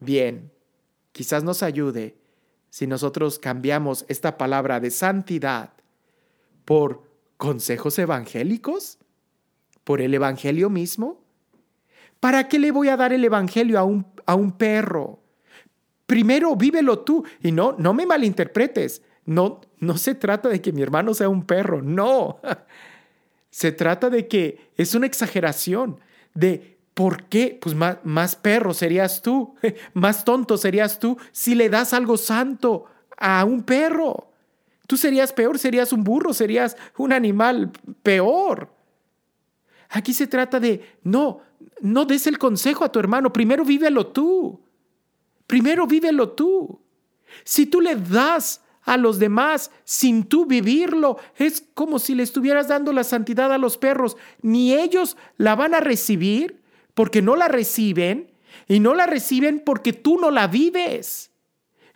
Bien, 0.00 0.52
quizás 1.12 1.44
nos 1.44 1.62
ayude 1.62 2.16
si 2.70 2.86
nosotros 2.86 3.38
cambiamos 3.38 4.04
esta 4.08 4.36
palabra 4.36 4.80
de 4.80 4.90
santidad 4.90 5.72
por 6.64 7.13
consejos 7.44 7.98
evangélicos, 7.98 8.98
por 9.84 10.00
el 10.00 10.14
Evangelio 10.14 10.70
mismo. 10.70 11.22
¿Para 12.18 12.48
qué 12.48 12.58
le 12.58 12.70
voy 12.70 12.88
a 12.88 12.96
dar 12.96 13.12
el 13.12 13.22
Evangelio 13.22 13.78
a 13.78 13.84
un, 13.84 14.06
a 14.24 14.34
un 14.34 14.52
perro? 14.52 15.20
Primero 16.06 16.56
vívelo 16.56 17.00
tú 17.00 17.24
y 17.42 17.52
no, 17.52 17.74
no 17.78 17.92
me 17.92 18.06
malinterpretes. 18.06 19.02
No, 19.26 19.60
no 19.78 19.98
se 19.98 20.14
trata 20.14 20.48
de 20.48 20.60
que 20.60 20.72
mi 20.72 20.82
hermano 20.82 21.12
sea 21.12 21.28
un 21.28 21.44
perro, 21.44 21.82
no. 21.82 22.40
Se 23.50 23.70
trata 23.70 24.10
de 24.10 24.26
que 24.26 24.72
es 24.76 24.96
una 24.96 25.06
exageración 25.06 26.00
de 26.34 26.76
por 26.92 27.24
qué, 27.26 27.56
pues 27.62 27.74
más, 27.76 27.98
más 28.02 28.34
perro 28.34 28.74
serías 28.74 29.22
tú, 29.22 29.54
más 29.94 30.24
tonto 30.24 30.56
serías 30.58 30.98
tú 30.98 31.16
si 31.30 31.54
le 31.54 31.68
das 31.68 31.92
algo 31.92 32.16
santo 32.16 32.86
a 33.16 33.44
un 33.44 33.62
perro. 33.62 34.33
Tú 34.86 34.96
serías 34.96 35.32
peor, 35.32 35.58
serías 35.58 35.92
un 35.92 36.04
burro, 36.04 36.34
serías 36.34 36.76
un 36.96 37.12
animal 37.12 37.72
peor. 38.02 38.70
Aquí 39.88 40.12
se 40.12 40.26
trata 40.26 40.60
de, 40.60 40.96
no, 41.02 41.40
no 41.80 42.04
des 42.04 42.26
el 42.26 42.38
consejo 42.38 42.84
a 42.84 42.92
tu 42.92 42.98
hermano, 42.98 43.32
primero 43.32 43.64
vívelo 43.64 44.08
tú. 44.08 44.60
Primero 45.46 45.86
vívelo 45.86 46.30
tú. 46.30 46.80
Si 47.44 47.66
tú 47.66 47.80
le 47.80 47.96
das 47.96 48.62
a 48.82 48.96
los 48.96 49.18
demás 49.18 49.70
sin 49.84 50.24
tú 50.24 50.46
vivirlo, 50.46 51.18
es 51.36 51.64
como 51.74 51.98
si 51.98 52.14
le 52.14 52.22
estuvieras 52.22 52.68
dando 52.68 52.92
la 52.92 53.04
santidad 53.04 53.52
a 53.52 53.58
los 53.58 53.78
perros. 53.78 54.16
Ni 54.42 54.74
ellos 54.74 55.16
la 55.36 55.54
van 55.54 55.74
a 55.74 55.80
recibir 55.80 56.62
porque 56.94 57.22
no 57.22 57.36
la 57.36 57.48
reciben 57.48 58.32
y 58.68 58.80
no 58.80 58.94
la 58.94 59.06
reciben 59.06 59.62
porque 59.64 59.92
tú 59.92 60.18
no 60.18 60.30
la 60.30 60.46
vives. 60.46 61.30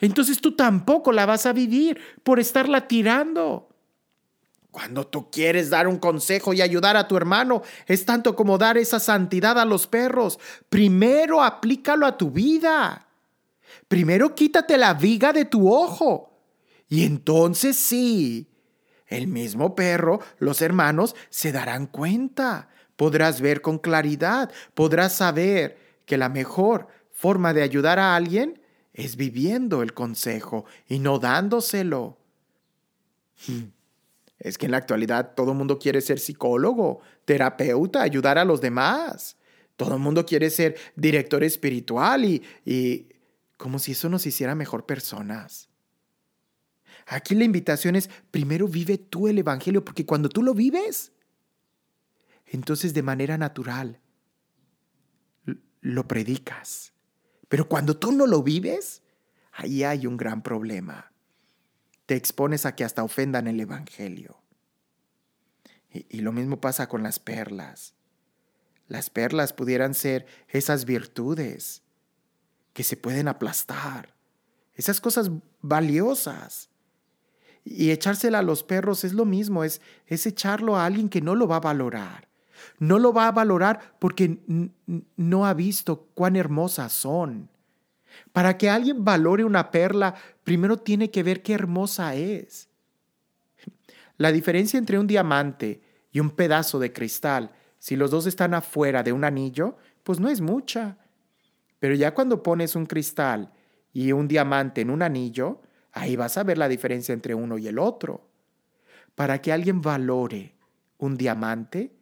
Entonces 0.00 0.40
tú 0.40 0.54
tampoco 0.54 1.12
la 1.12 1.26
vas 1.26 1.46
a 1.46 1.52
vivir 1.52 2.00
por 2.22 2.38
estarla 2.38 2.86
tirando. 2.86 3.68
Cuando 4.70 5.06
tú 5.06 5.30
quieres 5.30 5.70
dar 5.70 5.88
un 5.88 5.98
consejo 5.98 6.52
y 6.52 6.62
ayudar 6.62 6.96
a 6.96 7.08
tu 7.08 7.16
hermano, 7.16 7.62
es 7.86 8.04
tanto 8.04 8.36
como 8.36 8.58
dar 8.58 8.78
esa 8.78 9.00
santidad 9.00 9.58
a 9.58 9.64
los 9.64 9.86
perros. 9.86 10.38
Primero 10.68 11.42
aplícalo 11.42 12.06
a 12.06 12.16
tu 12.16 12.30
vida. 12.30 13.08
Primero 13.88 14.34
quítate 14.34 14.76
la 14.76 14.94
viga 14.94 15.32
de 15.32 15.46
tu 15.46 15.72
ojo. 15.72 16.38
Y 16.88 17.04
entonces 17.04 17.76
sí, 17.76 18.50
el 19.06 19.26
mismo 19.26 19.74
perro, 19.74 20.20
los 20.38 20.62
hermanos, 20.62 21.16
se 21.30 21.50
darán 21.50 21.86
cuenta. 21.86 22.68
Podrás 22.96 23.40
ver 23.40 23.62
con 23.62 23.78
claridad, 23.78 24.50
podrás 24.74 25.14
saber 25.14 25.78
que 26.04 26.16
la 26.16 26.28
mejor 26.28 26.88
forma 27.10 27.52
de 27.52 27.62
ayudar 27.62 27.98
a 27.98 28.14
alguien 28.16 28.57
es 28.98 29.14
viviendo 29.14 29.80
el 29.82 29.94
consejo 29.94 30.64
y 30.88 30.98
no 30.98 31.20
dándoselo. 31.20 32.18
Hmm. 33.46 33.68
Es 34.40 34.58
que 34.58 34.66
en 34.66 34.72
la 34.72 34.78
actualidad 34.78 35.34
todo 35.36 35.52
el 35.52 35.56
mundo 35.56 35.78
quiere 35.78 36.00
ser 36.00 36.18
psicólogo, 36.18 37.00
terapeuta, 37.24 38.02
ayudar 38.02 38.38
a 38.38 38.44
los 38.44 38.60
demás. 38.60 39.36
Todo 39.76 39.94
el 39.94 40.00
mundo 40.00 40.26
quiere 40.26 40.50
ser 40.50 40.76
director 40.96 41.44
espiritual 41.44 42.24
y, 42.24 42.42
y 42.64 43.06
como 43.56 43.78
si 43.78 43.92
eso 43.92 44.08
nos 44.08 44.26
hiciera 44.26 44.56
mejor 44.56 44.84
personas. 44.84 45.68
Aquí 47.06 47.36
la 47.36 47.44
invitación 47.44 47.94
es, 47.94 48.10
primero 48.32 48.66
vive 48.66 48.98
tú 48.98 49.28
el 49.28 49.38
Evangelio, 49.38 49.84
porque 49.84 50.04
cuando 50.04 50.28
tú 50.28 50.42
lo 50.42 50.54
vives, 50.54 51.12
entonces 52.46 52.94
de 52.94 53.02
manera 53.02 53.38
natural 53.38 54.00
lo 55.82 56.08
predicas. 56.08 56.92
Pero 57.48 57.68
cuando 57.68 57.96
tú 57.96 58.12
no 58.12 58.26
lo 58.26 58.42
vives, 58.42 59.02
ahí 59.52 59.84
hay 59.84 60.06
un 60.06 60.16
gran 60.16 60.42
problema. 60.42 61.12
Te 62.06 62.14
expones 62.14 62.66
a 62.66 62.74
que 62.74 62.84
hasta 62.84 63.02
ofendan 63.02 63.46
el 63.46 63.60
Evangelio. 63.60 64.38
Y, 65.90 66.20
lo 66.20 66.32
mismo 66.32 66.60
pasa 66.60 66.88
con 66.88 67.02
las 67.02 67.18
perlas. 67.18 67.94
Las 68.86 69.10
perlas 69.10 69.52
pudieran 69.52 69.94
ser 69.94 70.26
esas 70.48 70.84
virtudes 70.84 71.82
que 72.74 72.84
se 72.84 72.96
pueden 72.96 73.26
aplastar. 73.26 74.14
Esas 74.74 75.00
cosas 75.00 75.30
valiosas. 75.60 76.68
Y 77.64 77.90
echársela 77.90 78.38
a 78.38 78.42
los 78.42 78.62
perros 78.62 79.04
es 79.04 79.12
lo 79.12 79.24
mismo, 79.24 79.64
es, 79.64 79.80
es 80.06 80.26
echarlo 80.26 80.76
a 80.76 80.86
alguien 80.86 81.08
que 81.08 81.20
no 81.20 81.34
lo 81.34 81.48
va 81.48 81.56
a 81.56 81.60
valorar. 81.60 82.27
No 82.78 82.98
lo 82.98 83.12
va 83.12 83.28
a 83.28 83.32
valorar 83.32 83.96
porque 83.98 84.38
no 85.16 85.46
ha 85.46 85.54
visto 85.54 86.08
cuán 86.14 86.36
hermosas 86.36 86.92
son. 86.92 87.48
Para 88.32 88.58
que 88.58 88.70
alguien 88.70 89.04
valore 89.04 89.44
una 89.44 89.70
perla, 89.70 90.14
primero 90.44 90.78
tiene 90.78 91.10
que 91.10 91.22
ver 91.22 91.42
qué 91.42 91.54
hermosa 91.54 92.14
es. 92.14 92.68
La 94.16 94.32
diferencia 94.32 94.78
entre 94.78 94.98
un 94.98 95.06
diamante 95.06 95.80
y 96.10 96.20
un 96.20 96.30
pedazo 96.30 96.78
de 96.78 96.92
cristal, 96.92 97.52
si 97.78 97.96
los 97.96 98.10
dos 98.10 98.26
están 98.26 98.54
afuera 98.54 99.02
de 99.02 99.12
un 99.12 99.24
anillo, 99.24 99.76
pues 100.02 100.18
no 100.18 100.28
es 100.28 100.40
mucha. 100.40 100.98
Pero 101.78 101.94
ya 101.94 102.12
cuando 102.14 102.42
pones 102.42 102.74
un 102.74 102.86
cristal 102.86 103.52
y 103.92 104.12
un 104.12 104.26
diamante 104.26 104.80
en 104.80 104.90
un 104.90 105.02
anillo, 105.02 105.62
ahí 105.92 106.16
vas 106.16 106.36
a 106.36 106.42
ver 106.42 106.58
la 106.58 106.68
diferencia 106.68 107.12
entre 107.12 107.34
uno 107.34 107.58
y 107.58 107.68
el 107.68 107.78
otro. 107.78 108.28
Para 109.14 109.40
que 109.40 109.52
alguien 109.52 109.80
valore 109.80 110.54
un 110.98 111.16
diamante, 111.16 111.92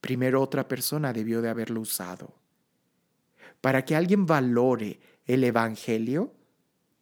primero 0.00 0.42
otra 0.42 0.68
persona 0.68 1.12
debió 1.12 1.42
de 1.42 1.48
haberlo 1.48 1.80
usado. 1.80 2.34
Para 3.60 3.84
que 3.84 3.96
alguien 3.96 4.26
valore 4.26 5.00
el 5.24 5.44
Evangelio, 5.44 6.32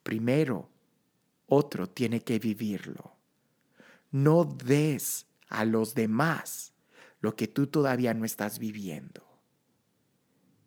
primero 0.03 0.69
otro 1.47 1.89
tiene 1.89 2.21
que 2.21 2.39
vivirlo. 2.39 3.15
No 4.11 4.45
des 4.45 5.27
a 5.49 5.65
los 5.65 5.93
demás 5.93 6.73
lo 7.19 7.35
que 7.35 7.47
tú 7.47 7.67
todavía 7.67 8.13
no 8.13 8.25
estás 8.25 8.59
viviendo. 8.59 9.23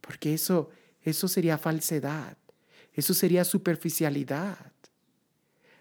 Porque 0.01 0.35
eso 0.35 0.71
eso 1.09 1.29
sería 1.29 1.59
falsedad, 1.59 2.37
eso 2.93 3.15
sería 3.15 3.45
superficialidad. 3.45 4.73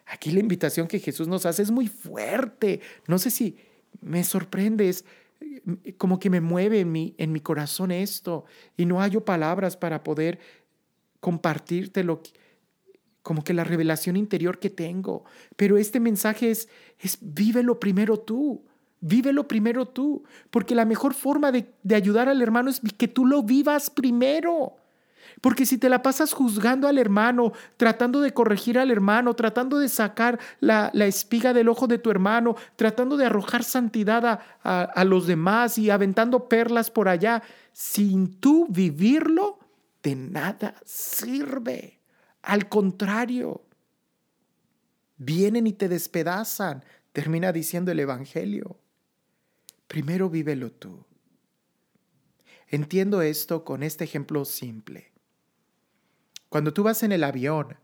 Aquí 0.05 0.31
la 0.31 0.39
invitación 0.39 0.87
que 0.87 0.99
Jesús 0.99 1.27
nos 1.27 1.45
hace 1.45 1.63
es 1.63 1.71
muy 1.71 1.87
fuerte. 1.87 2.79
No 3.07 3.19
sé 3.19 3.29
si 3.29 3.57
me 3.99 4.23
sorprende, 4.23 4.87
es 4.87 5.01
eh, 5.01 5.05
como 5.97 6.19
que 6.19 6.29
me 6.29 6.41
mueve 6.41 6.79
en 6.79 6.91
mi, 6.91 7.15
en 7.17 7.31
mi 7.31 7.39
corazón 7.39 7.91
esto 7.91 8.45
y 8.77 8.85
no 8.85 8.99
hallo 8.99 9.25
palabras 9.25 9.75
para 9.75 10.03
poder 10.03 10.39
compartirte 11.19 12.03
lo 12.03 12.21
como 13.21 13.43
que 13.43 13.53
la 13.53 13.65
revelación 13.65 14.15
interior 14.15 14.57
que 14.57 14.69
tengo. 14.69 15.25
Pero 15.57 15.77
este 15.77 15.99
mensaje 15.99 16.49
es, 16.49 16.69
es 16.97 17.17
vívelo 17.19 17.77
primero 17.77 18.17
tú. 18.17 18.63
Vívelo 19.01 19.47
primero 19.47 19.85
tú, 19.85 20.23
porque 20.49 20.73
la 20.73 20.85
mejor 20.85 21.13
forma 21.13 21.51
de, 21.51 21.67
de 21.83 21.95
ayudar 21.95 22.29
al 22.29 22.41
hermano 22.41 22.69
es 22.69 22.81
que 22.97 23.07
tú 23.07 23.25
lo 23.25 23.43
vivas 23.43 23.89
primero. 23.89 24.77
Porque 25.41 25.65
si 25.65 25.77
te 25.77 25.89
la 25.89 26.01
pasas 26.01 26.33
juzgando 26.33 26.87
al 26.87 26.97
hermano, 26.97 27.53
tratando 27.77 28.21
de 28.21 28.33
corregir 28.33 28.77
al 28.79 28.91
hermano, 28.91 29.35
tratando 29.35 29.79
de 29.79 29.89
sacar 29.89 30.39
la, 30.59 30.91
espiga 30.93 31.53
del 31.53 31.69
ojo 31.69 31.87
de 31.87 31.97
tu 31.97 32.11
hermano, 32.11 32.55
tratando 32.75 33.17
de 33.17 33.25
arrojar 33.25 33.63
santidad 33.63 34.25
a, 34.63 34.81
a 34.81 35.03
los 35.03 35.27
demás 35.27 35.77
y 35.77 35.89
aventando 35.89 36.47
perlas 36.47 36.91
por 36.91 37.07
allá, 37.09 37.43
sin 37.73 38.39
tú 38.39 38.67
vivirlo, 38.69 39.59
de 40.03 40.15
nada 40.15 40.75
sirve. 40.85 41.99
Al 42.41 42.69
contrario, 42.69 43.65
vienen 45.17 45.67
y 45.67 45.73
te 45.73 45.89
despedazan, 45.89 46.83
termina 47.11 47.51
diciendo 47.51 47.91
el 47.91 47.99
Evangelio. 47.99 48.77
Primero 49.87 50.29
vívelo 50.29 50.71
tú. 50.71 51.05
Entiendo 52.69 53.21
esto 53.21 53.63
con 53.63 53.81
este 53.81 54.03
ejemplo 54.03 54.43
simple. 54.43 55.11
Cuando 56.49 56.73
tú 56.73 56.83
vas 56.83 57.03
en 57.03 57.11
el 57.11 57.23
avión, 57.23 57.77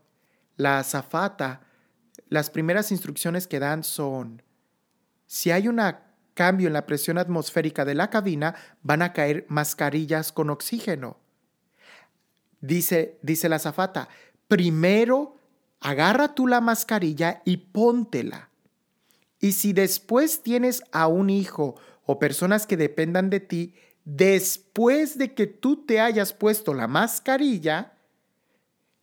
la 0.56 0.78
azafata, 0.78 1.62
las 2.28 2.50
primeras 2.50 2.92
instrucciones 2.92 3.46
que 3.46 3.58
dan 3.58 3.84
son, 3.84 4.42
si 5.26 5.50
hay 5.50 5.68
un 5.68 5.80
cambio 6.34 6.66
en 6.66 6.72
la 6.72 6.86
presión 6.86 7.18
atmosférica 7.18 7.84
de 7.84 7.94
la 7.94 8.10
cabina, 8.10 8.54
van 8.82 9.02
a 9.02 9.12
caer 9.12 9.46
mascarillas 9.48 10.32
con 10.32 10.50
oxígeno. 10.50 11.18
Dice, 12.60 13.18
dice 13.22 13.48
la 13.48 13.56
azafata, 13.56 14.08
primero 14.48 15.38
agarra 15.80 16.34
tú 16.34 16.46
la 16.46 16.60
mascarilla 16.60 17.42
y 17.44 17.58
póntela. 17.58 18.50
Y 19.38 19.52
si 19.52 19.72
después 19.72 20.42
tienes 20.42 20.82
a 20.92 21.06
un 21.06 21.28
hijo 21.28 21.76
o 22.06 22.18
personas 22.18 22.66
que 22.66 22.76
dependan 22.76 23.28
de 23.28 23.40
ti, 23.40 23.74
después 24.04 25.18
de 25.18 25.34
que 25.34 25.46
tú 25.46 25.84
te 25.84 26.00
hayas 26.00 26.32
puesto 26.32 26.72
la 26.72 26.88
mascarilla, 26.88 27.93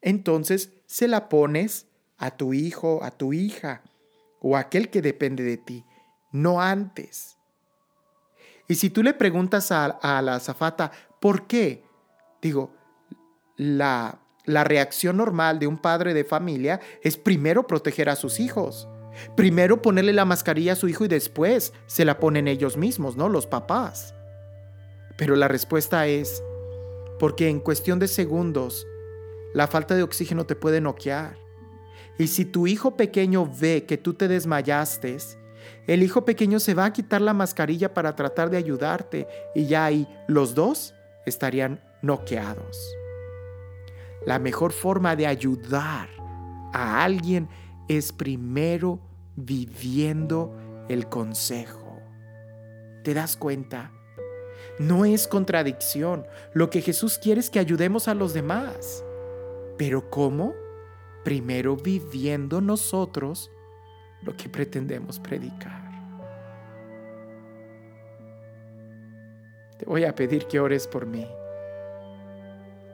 entonces 0.01 0.71
se 0.85 1.07
la 1.07 1.29
pones 1.29 1.87
a 2.17 2.31
tu 2.31 2.53
hijo, 2.53 3.03
a 3.03 3.11
tu 3.11 3.33
hija 3.33 3.81
o 4.39 4.57
a 4.57 4.61
aquel 4.61 4.89
que 4.89 5.01
depende 5.01 5.43
de 5.43 5.57
ti, 5.57 5.85
no 6.31 6.61
antes. 6.61 7.37
Y 8.67 8.75
si 8.75 8.89
tú 8.89 9.03
le 9.03 9.13
preguntas 9.13 9.71
a, 9.71 9.99
la 10.21 10.35
azafata, 10.35 10.91
¿por 11.19 11.47
qué? 11.47 11.83
Digo, 12.41 12.73
la, 13.57 14.19
la 14.45 14.63
reacción 14.63 15.17
normal 15.17 15.59
de 15.59 15.67
un 15.67 15.77
padre 15.77 16.13
de 16.13 16.23
familia 16.23 16.79
es 17.03 17.17
primero 17.17 17.67
proteger 17.67 18.09
a 18.09 18.15
sus 18.15 18.39
hijos. 18.39 18.87
Primero 19.35 19.81
ponerle 19.81 20.13
la 20.13 20.25
mascarilla 20.25 20.73
a 20.73 20.77
su 20.77 20.87
hijo 20.87 21.05
y 21.05 21.09
después 21.09 21.73
se 21.85 22.05
la 22.05 22.19
ponen 22.19 22.47
ellos 22.47 22.77
mismos, 22.77 23.17
¿no? 23.17 23.29
Los 23.29 23.45
papás. 23.45 24.15
Pero 25.17 25.35
la 25.35 25.47
respuesta 25.47 26.07
es, 26.07 26.41
porque 27.19 27.49
en 27.49 27.59
cuestión 27.59 27.99
de 27.99 28.07
segundos, 28.07 28.87
la 29.53 29.67
falta 29.67 29.95
de 29.95 30.03
oxígeno 30.03 30.45
te 30.45 30.55
puede 30.55 30.81
noquear. 30.81 31.37
Y 32.17 32.27
si 32.27 32.45
tu 32.45 32.67
hijo 32.67 32.95
pequeño 32.95 33.49
ve 33.59 33.85
que 33.85 33.97
tú 33.97 34.13
te 34.13 34.27
desmayaste, 34.27 35.17
el 35.87 36.03
hijo 36.03 36.25
pequeño 36.25 36.59
se 36.59 36.73
va 36.73 36.85
a 36.85 36.93
quitar 36.93 37.21
la 37.21 37.33
mascarilla 37.33 37.93
para 37.93 38.15
tratar 38.15 38.49
de 38.49 38.57
ayudarte 38.57 39.27
y 39.55 39.65
ya 39.65 39.85
ahí 39.85 40.07
los 40.27 40.55
dos 40.55 40.93
estarían 41.25 41.81
noqueados. 42.01 42.77
La 44.25 44.39
mejor 44.39 44.71
forma 44.71 45.15
de 45.15 45.27
ayudar 45.27 46.09
a 46.73 47.03
alguien 47.03 47.49
es 47.87 48.11
primero 48.11 48.99
viviendo 49.35 50.55
el 50.89 51.07
consejo. 51.09 51.99
¿Te 53.03 53.13
das 53.13 53.35
cuenta? 53.35 53.91
No 54.77 55.05
es 55.05 55.27
contradicción. 55.27 56.25
Lo 56.53 56.69
que 56.69 56.81
Jesús 56.81 57.17
quiere 57.17 57.39
es 57.39 57.49
que 57.49 57.59
ayudemos 57.59 58.07
a 58.07 58.13
los 58.13 58.33
demás. 58.33 59.03
Pero 59.81 60.11
¿cómo? 60.11 60.53
Primero 61.23 61.75
viviendo 61.75 62.61
nosotros 62.61 63.51
lo 64.21 64.37
que 64.37 64.47
pretendemos 64.47 65.19
predicar. 65.19 65.81
Te 69.79 69.85
voy 69.87 70.03
a 70.03 70.13
pedir 70.13 70.45
que 70.45 70.59
ores 70.59 70.85
por 70.85 71.07
mí 71.07 71.27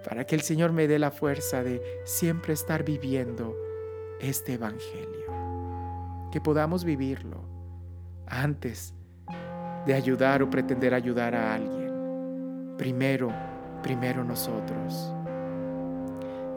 para 0.07 0.25
que 0.25 0.35
el 0.35 0.39
Señor 0.39 0.71
me 0.71 0.87
dé 0.87 0.97
la 0.97 1.11
fuerza 1.11 1.61
de 1.61 1.81
siempre 2.05 2.53
estar 2.53 2.85
viviendo 2.85 3.53
este 4.21 4.53
Evangelio, 4.53 6.29
que 6.31 6.39
podamos 6.39 6.85
vivirlo 6.85 7.43
antes 8.27 8.93
de 9.85 9.93
ayudar 9.93 10.41
o 10.41 10.49
pretender 10.49 10.93
ayudar 10.93 11.35
a 11.35 11.53
alguien. 11.53 12.77
Primero, 12.77 13.29
primero 13.83 14.23
nosotros. 14.23 15.16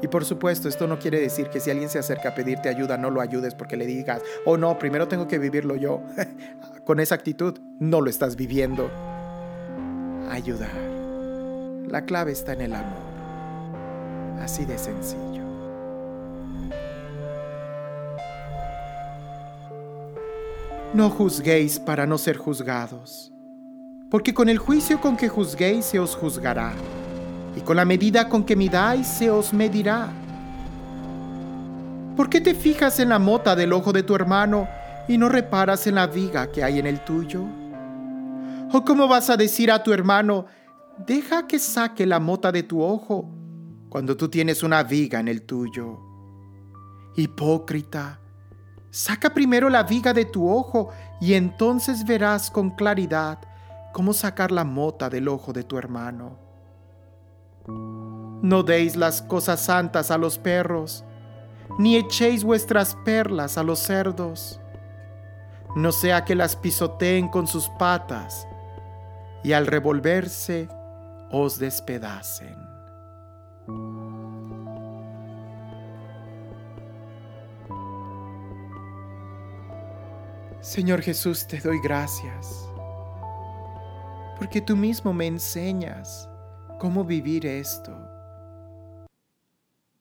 Y 0.02 0.08
por 0.08 0.24
supuesto, 0.24 0.68
esto 0.68 0.86
no 0.86 0.98
quiere 0.98 1.20
decir 1.20 1.48
que 1.48 1.60
si 1.60 1.70
alguien 1.70 1.90
se 1.90 1.98
acerca 1.98 2.30
a 2.30 2.34
pedirte 2.34 2.68
ayuda, 2.68 2.96
no 2.96 3.10
lo 3.10 3.20
ayudes 3.20 3.54
porque 3.54 3.76
le 3.76 3.86
digas, 3.86 4.22
oh 4.46 4.56
no, 4.56 4.78
primero 4.78 5.08
tengo 5.08 5.28
que 5.28 5.38
vivirlo 5.38 5.76
yo. 5.76 6.02
Con 6.84 7.00
esa 7.00 7.14
actitud, 7.14 7.58
no 7.78 8.00
lo 8.00 8.08
estás 8.08 8.36
viviendo. 8.36 8.90
Ayudar. 10.30 10.70
La 11.86 12.04
clave 12.04 12.32
está 12.32 12.52
en 12.52 12.62
el 12.62 12.74
amor. 12.74 13.10
Así 14.40 14.64
de 14.64 14.78
sencillo. 14.78 15.40
No 20.92 21.08
juzguéis 21.08 21.78
para 21.78 22.04
no 22.04 22.18
ser 22.18 22.36
juzgados, 22.36 23.32
porque 24.10 24.34
con 24.34 24.48
el 24.48 24.58
juicio 24.58 25.00
con 25.00 25.16
que 25.16 25.28
juzguéis 25.28 25.84
se 25.84 26.00
os 26.00 26.16
juzgará, 26.16 26.72
y 27.56 27.60
con 27.60 27.76
la 27.76 27.84
medida 27.84 28.28
con 28.28 28.44
que 28.44 28.56
midáis 28.56 29.06
se 29.06 29.30
os 29.30 29.52
medirá. 29.52 30.08
¿Por 32.16 32.28
qué 32.28 32.40
te 32.40 32.54
fijas 32.54 33.00
en 33.00 33.08
la 33.08 33.18
mota 33.18 33.56
del 33.56 33.72
ojo 33.72 33.92
de 33.92 34.02
tu 34.02 34.14
hermano 34.14 34.68
y 35.08 35.18
no 35.18 35.28
reparas 35.28 35.86
en 35.86 35.94
la 35.96 36.06
viga 36.06 36.50
que 36.50 36.62
hay 36.62 36.78
en 36.78 36.86
el 36.86 37.00
tuyo? 37.04 37.44
¿O 38.72 38.84
cómo 38.84 39.08
vas 39.08 39.30
a 39.30 39.36
decir 39.36 39.70
a 39.70 39.82
tu 39.82 39.92
hermano, 39.92 40.46
deja 41.06 41.46
que 41.46 41.58
saque 41.58 42.06
la 42.06 42.20
mota 42.20 42.52
de 42.52 42.62
tu 42.62 42.82
ojo 42.82 43.28
cuando 43.90 44.16
tú 44.16 44.28
tienes 44.28 44.62
una 44.62 44.82
viga 44.82 45.20
en 45.20 45.28
el 45.28 45.42
tuyo. 45.42 45.98
Hipócrita, 47.16 48.20
saca 48.90 49.34
primero 49.34 49.68
la 49.68 49.82
viga 49.82 50.14
de 50.14 50.24
tu 50.24 50.48
ojo 50.48 50.90
y 51.20 51.34
entonces 51.34 52.06
verás 52.06 52.50
con 52.50 52.70
claridad 52.70 53.40
cómo 53.92 54.12
sacar 54.12 54.52
la 54.52 54.64
mota 54.64 55.10
del 55.10 55.26
ojo 55.26 55.52
de 55.52 55.64
tu 55.64 55.76
hermano. 55.76 56.49
No 57.66 58.62
deis 58.62 58.96
las 58.96 59.22
cosas 59.22 59.60
santas 59.60 60.10
a 60.10 60.18
los 60.18 60.38
perros, 60.38 61.04
ni 61.78 61.96
echéis 61.96 62.44
vuestras 62.44 62.96
perlas 63.04 63.58
a 63.58 63.62
los 63.62 63.78
cerdos, 63.78 64.60
no 65.76 65.92
sea 65.92 66.24
que 66.24 66.34
las 66.34 66.56
pisoteen 66.56 67.28
con 67.28 67.46
sus 67.46 67.68
patas 67.78 68.46
y 69.44 69.52
al 69.52 69.66
revolverse 69.66 70.68
os 71.30 71.58
despedacen. 71.58 72.56
Señor 80.60 81.00
Jesús, 81.00 81.46
te 81.46 81.58
doy 81.58 81.80
gracias, 81.82 82.68
porque 84.38 84.60
tú 84.60 84.76
mismo 84.76 85.12
me 85.14 85.26
enseñas 85.26 86.28
cómo 86.80 87.04
vivir 87.04 87.44
esto. 87.44 87.94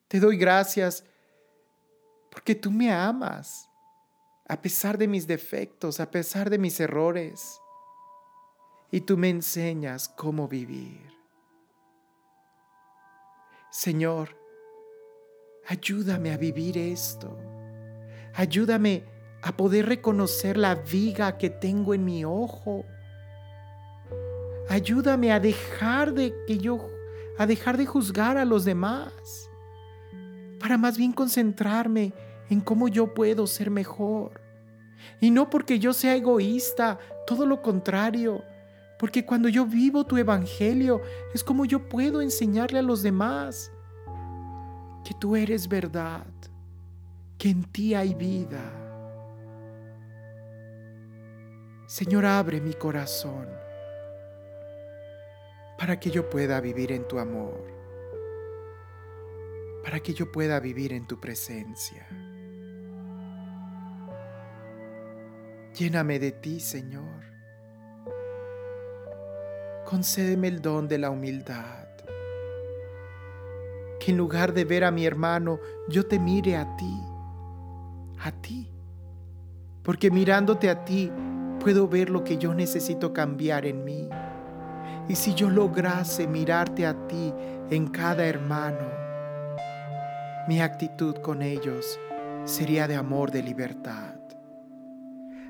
Te 0.08 0.18
doy 0.22 0.38
gracias 0.38 1.04
porque 2.32 2.56
tú 2.56 2.72
me 2.72 2.90
amas, 2.90 3.70
a 4.48 4.62
pesar 4.62 4.98
de 4.98 5.06
mis 5.06 5.28
defectos, 5.28 6.00
a 6.00 6.10
pesar 6.10 6.50
de 6.50 6.58
mis 6.58 6.80
errores, 6.80 7.60
y 8.92 9.02
tú 9.02 9.18
me 9.18 9.30
enseñas 9.30 10.08
cómo 10.08 10.48
vivir. 10.48 11.02
Señor, 13.70 14.38
ayúdame 15.68 16.32
a 16.32 16.38
vivir 16.38 16.78
esto. 16.78 17.38
Ayúdame 18.34 19.04
a 19.42 19.52
poder 19.52 19.86
reconocer 19.86 20.56
la 20.56 20.76
viga 20.76 21.38
que 21.38 21.50
tengo 21.50 21.94
en 21.94 22.06
mi 22.06 22.24
ojo. 22.24 22.86
Ayúdame 24.70 25.32
a 25.32 25.40
dejar 25.40 26.14
de 26.14 26.32
que 26.46 26.60
yo 26.60 26.80
a 27.40 27.48
dejar 27.48 27.78
de 27.78 27.88
juzgar 27.88 28.38
a 28.38 28.46
los 28.46 28.66
demás 28.66 29.50
para 30.60 30.78
más 30.78 30.98
bien 30.98 31.12
concentrarme 31.12 32.14
en 32.50 32.60
cómo 32.60 32.88
yo 32.88 33.14
puedo 33.14 33.48
ser 33.48 33.72
mejor. 33.72 34.42
Y 35.22 35.32
no 35.32 35.50
porque 35.50 35.80
yo 35.80 35.94
sea 35.94 36.16
egoísta, 36.16 37.00
todo 37.26 37.46
lo 37.46 37.62
contrario, 37.62 38.44
porque 39.00 39.26
cuando 39.26 39.48
yo 39.48 39.66
vivo 39.66 40.06
tu 40.06 40.18
evangelio 40.18 41.02
es 41.34 41.44
como 41.44 41.66
yo 41.66 41.88
puedo 41.88 42.22
enseñarle 42.22 42.80
a 42.80 42.84
los 42.84 43.02
demás 43.02 43.72
que 45.04 45.16
tú 45.18 45.36
eres 45.36 45.68
verdad, 45.68 46.28
que 47.38 47.50
en 47.50 47.64
ti 47.64 47.96
hay 47.96 48.14
vida. 48.14 48.62
Señor, 51.88 52.26
abre 52.26 52.60
mi 52.62 52.74
corazón 52.74 53.48
para 55.80 56.00
que 56.00 56.12
yo 56.12 56.30
pueda 56.30 56.62
vivir 56.62 56.92
en 56.92 57.08
tu 57.08 57.18
amor, 57.18 57.64
para 59.84 60.00
que 60.00 60.14
yo 60.14 60.32
pueda 60.32 60.60
vivir 60.60 60.94
en 60.94 61.08
tu 61.08 61.20
presencia. 61.20 62.06
Lléname 65.74 66.20
de 66.20 66.34
ti, 66.34 66.60
Señor 66.60 67.30
concédeme 69.90 70.48
el 70.48 70.62
don 70.62 70.88
de 70.88 71.00
la 71.00 71.10
humildad. 71.10 71.88
Que 74.00 74.12
en 74.12 74.18
lugar 74.18 74.54
de 74.54 74.64
ver 74.64 74.84
a 74.84 74.92
mi 74.92 75.04
hermano, 75.04 75.60
yo 75.88 76.06
te 76.06 76.20
mire 76.20 76.58
a 76.58 76.76
ti, 76.78 76.94
a 78.20 78.32
ti. 78.32 78.72
Porque 79.82 80.12
mirándote 80.12 80.70
a 80.70 80.86
ti, 80.86 81.12
puedo 81.60 81.88
ver 81.88 82.12
lo 82.12 82.24
que 82.24 82.38
yo 82.38 82.54
necesito 82.54 83.14
cambiar 83.14 83.66
en 83.66 83.84
mí. 83.84 84.08
Y 85.10 85.16
si 85.16 85.34
yo 85.34 85.50
lograse 85.50 86.28
mirarte 86.28 86.86
a 86.86 86.94
ti 87.08 87.34
en 87.70 87.88
cada 87.88 88.26
hermano, 88.26 88.88
mi 90.48 90.62
actitud 90.62 91.18
con 91.18 91.42
ellos 91.42 92.00
sería 92.46 92.88
de 92.88 92.96
amor, 92.96 93.32
de 93.32 93.44
libertad. 93.44 94.16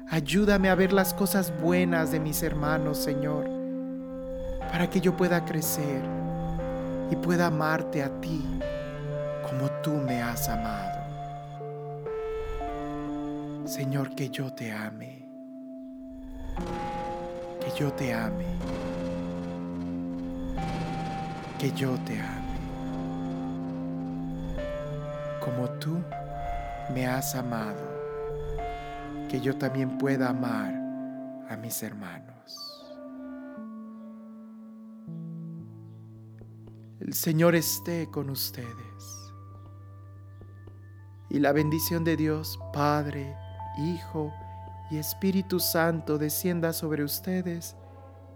Ayúdame 0.10 0.70
a 0.70 0.76
ver 0.76 0.92
las 0.92 1.14
cosas 1.14 1.54
buenas 1.62 2.12
de 2.12 2.20
mis 2.20 2.42
hermanos, 2.42 2.98
Señor 2.98 3.60
para 4.72 4.90
que 4.90 5.02
yo 5.02 5.16
pueda 5.16 5.44
crecer 5.46 6.02
y 7.12 7.16
pueda 7.16 7.48
amarte 7.48 8.04
a 8.04 8.22
ti 8.22 8.44
como 9.42 9.70
tú 9.82 9.92
me 9.92 10.22
has 10.22 10.48
amado. 10.48 11.00
Señor, 13.66 14.16
que 14.16 14.30
yo 14.30 14.54
te 14.54 14.72
ame, 14.72 15.26
que 17.62 17.80
yo 17.80 17.92
te 17.94 18.14
ame, 18.14 18.46
que 21.60 21.74
yo 21.74 21.98
te 22.06 22.18
ame, 22.18 22.58
como 25.44 25.70
tú 25.72 26.02
me 26.94 27.06
has 27.06 27.36
amado, 27.36 27.84
que 29.30 29.42
yo 29.42 29.58
también 29.58 29.98
pueda 29.98 30.30
amar 30.30 30.74
a 31.50 31.58
mis 31.58 31.84
hermanos. 31.84 32.86
El 37.02 37.14
Señor 37.14 37.56
esté 37.56 38.10
con 38.10 38.30
ustedes. 38.30 39.34
Y 41.30 41.40
la 41.40 41.52
bendición 41.52 42.06
de 42.06 42.16
Dios, 42.16 42.58
Padre, 42.72 43.36
Hijo 43.78 44.34
y 44.90 44.98
Espíritu 44.98 45.60
Santo 45.60 46.18
descienda 46.18 46.72
sobre 46.72 47.04
ustedes 47.04 47.76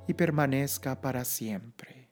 y 0.10 0.14
permanezca 0.14 1.00
para 1.00 1.24
siempre. 1.24 2.03